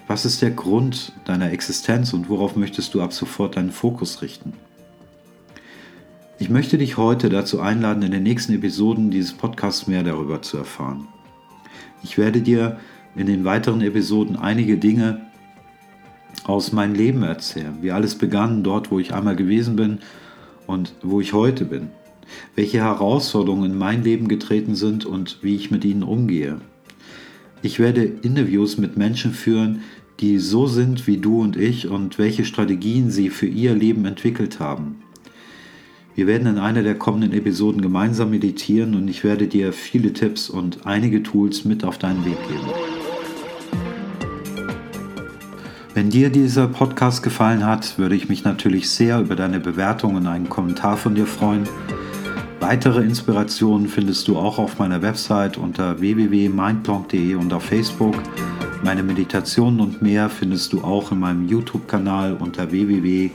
Was 0.06 0.24
ist 0.24 0.42
der 0.42 0.50
Grund 0.50 1.12
deiner 1.24 1.50
Existenz 1.50 2.12
und 2.12 2.28
worauf 2.28 2.56
möchtest 2.56 2.94
du 2.94 3.02
ab 3.02 3.12
sofort 3.12 3.56
deinen 3.56 3.72
Fokus 3.72 4.22
richten? 4.22 4.52
Ich 6.38 6.50
möchte 6.50 6.76
dich 6.78 6.96
heute 6.96 7.30
dazu 7.30 7.60
einladen, 7.60 8.02
in 8.02 8.12
den 8.12 8.22
nächsten 8.22 8.52
Episoden 8.52 9.10
dieses 9.10 9.32
Podcasts 9.32 9.86
mehr 9.86 10.02
darüber 10.02 10.42
zu 10.42 10.58
erfahren. 10.58 11.08
Ich 12.02 12.18
werde 12.18 12.42
dir 12.42 12.78
in 13.16 13.26
den 13.26 13.44
weiteren 13.44 13.80
Episoden 13.80 14.36
einige 14.36 14.76
Dinge 14.76 15.22
aus 16.44 16.72
meinem 16.72 16.94
Leben 16.94 17.22
erzählen, 17.22 17.78
wie 17.80 17.90
alles 17.90 18.16
begann 18.16 18.62
dort, 18.62 18.90
wo 18.90 19.00
ich 19.00 19.14
einmal 19.14 19.34
gewesen 19.34 19.76
bin 19.76 20.00
und 20.66 20.94
wo 21.02 21.20
ich 21.20 21.32
heute 21.32 21.64
bin. 21.64 21.88
welche 22.54 22.78
Herausforderungen 22.78 23.72
in 23.72 23.78
mein 23.78 24.02
Leben 24.02 24.28
getreten 24.28 24.74
sind 24.74 25.06
und 25.06 25.38
wie 25.42 25.54
ich 25.54 25.70
mit 25.70 25.84
ihnen 25.84 26.02
umgehe. 26.02 26.60
Ich 27.62 27.78
werde 27.78 28.02
Interviews 28.02 28.78
mit 28.78 28.96
Menschen 28.96 29.32
führen, 29.32 29.82
die 30.20 30.38
so 30.38 30.66
sind 30.66 31.06
wie 31.06 31.18
du 31.18 31.40
und 31.40 31.56
ich 31.56 31.88
und 31.88 32.18
welche 32.18 32.44
Strategien 32.44 33.10
sie 33.10 33.30
für 33.30 33.46
ihr 33.46 33.74
Leben 33.74 34.04
entwickelt 34.06 34.60
haben. 34.60 35.02
Wir 36.14 36.26
werden 36.26 36.46
in 36.48 36.58
einer 36.58 36.82
der 36.82 36.94
kommenden 36.94 37.32
Episoden 37.32 37.82
gemeinsam 37.82 38.30
meditieren 38.30 38.94
und 38.94 39.08
ich 39.08 39.22
werde 39.22 39.48
dir 39.48 39.74
viele 39.74 40.14
Tipps 40.14 40.48
und 40.48 40.86
einige 40.86 41.22
Tools 41.22 41.66
mit 41.66 41.84
auf 41.84 41.98
deinen 41.98 42.24
Weg 42.24 42.38
geben. 42.48 42.95
Wenn 45.96 46.10
dir 46.10 46.28
dieser 46.28 46.68
Podcast 46.68 47.22
gefallen 47.22 47.64
hat, 47.64 47.98
würde 47.98 48.14
ich 48.14 48.28
mich 48.28 48.44
natürlich 48.44 48.90
sehr 48.90 49.18
über 49.18 49.34
deine 49.34 49.60
Bewertung 49.60 50.16
und 50.16 50.26
einen 50.26 50.50
Kommentar 50.50 50.98
von 50.98 51.14
dir 51.14 51.26
freuen. 51.26 51.66
Weitere 52.60 53.02
Inspirationen 53.02 53.88
findest 53.88 54.28
du 54.28 54.36
auch 54.36 54.58
auf 54.58 54.78
meiner 54.78 55.00
Website 55.00 55.56
unter 55.56 55.98
www.mindblog.de 55.98 57.34
und 57.36 57.50
auf 57.54 57.62
Facebook. 57.62 58.14
Meine 58.84 59.02
Meditationen 59.02 59.80
und 59.80 60.02
mehr 60.02 60.28
findest 60.28 60.74
du 60.74 60.82
auch 60.82 61.12
in 61.12 61.18
meinem 61.18 61.48
YouTube-Kanal 61.48 62.36
unter 62.38 62.70
www.mindblog.de 62.70 63.30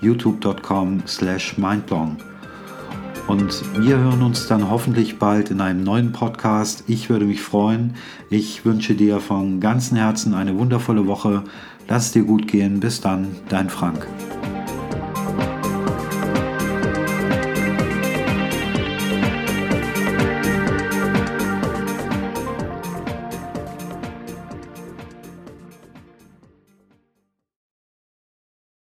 youtube.com 0.00 1.02
slash 1.06 1.58
mindblong. 1.58 2.16
Und 3.28 3.62
wir 3.78 3.98
hören 3.98 4.22
uns 4.22 4.48
dann 4.48 4.68
hoffentlich 4.70 5.18
bald 5.18 5.50
in 5.50 5.60
einem 5.60 5.84
neuen 5.84 6.10
Podcast. 6.10 6.84
Ich 6.88 7.10
würde 7.10 7.26
mich 7.26 7.42
freuen. 7.42 7.94
Ich 8.28 8.64
wünsche 8.64 8.94
dir 8.94 9.20
von 9.20 9.60
ganzem 9.60 9.98
Herzen 9.98 10.34
eine 10.34 10.58
wundervolle 10.58 11.06
Woche. 11.06 11.44
Lass 11.90 12.12
dir 12.12 12.22
gut 12.22 12.46
gehen. 12.46 12.78
Bis 12.78 13.00
dann, 13.00 13.26
dein 13.48 13.68
Frank. 13.68 14.06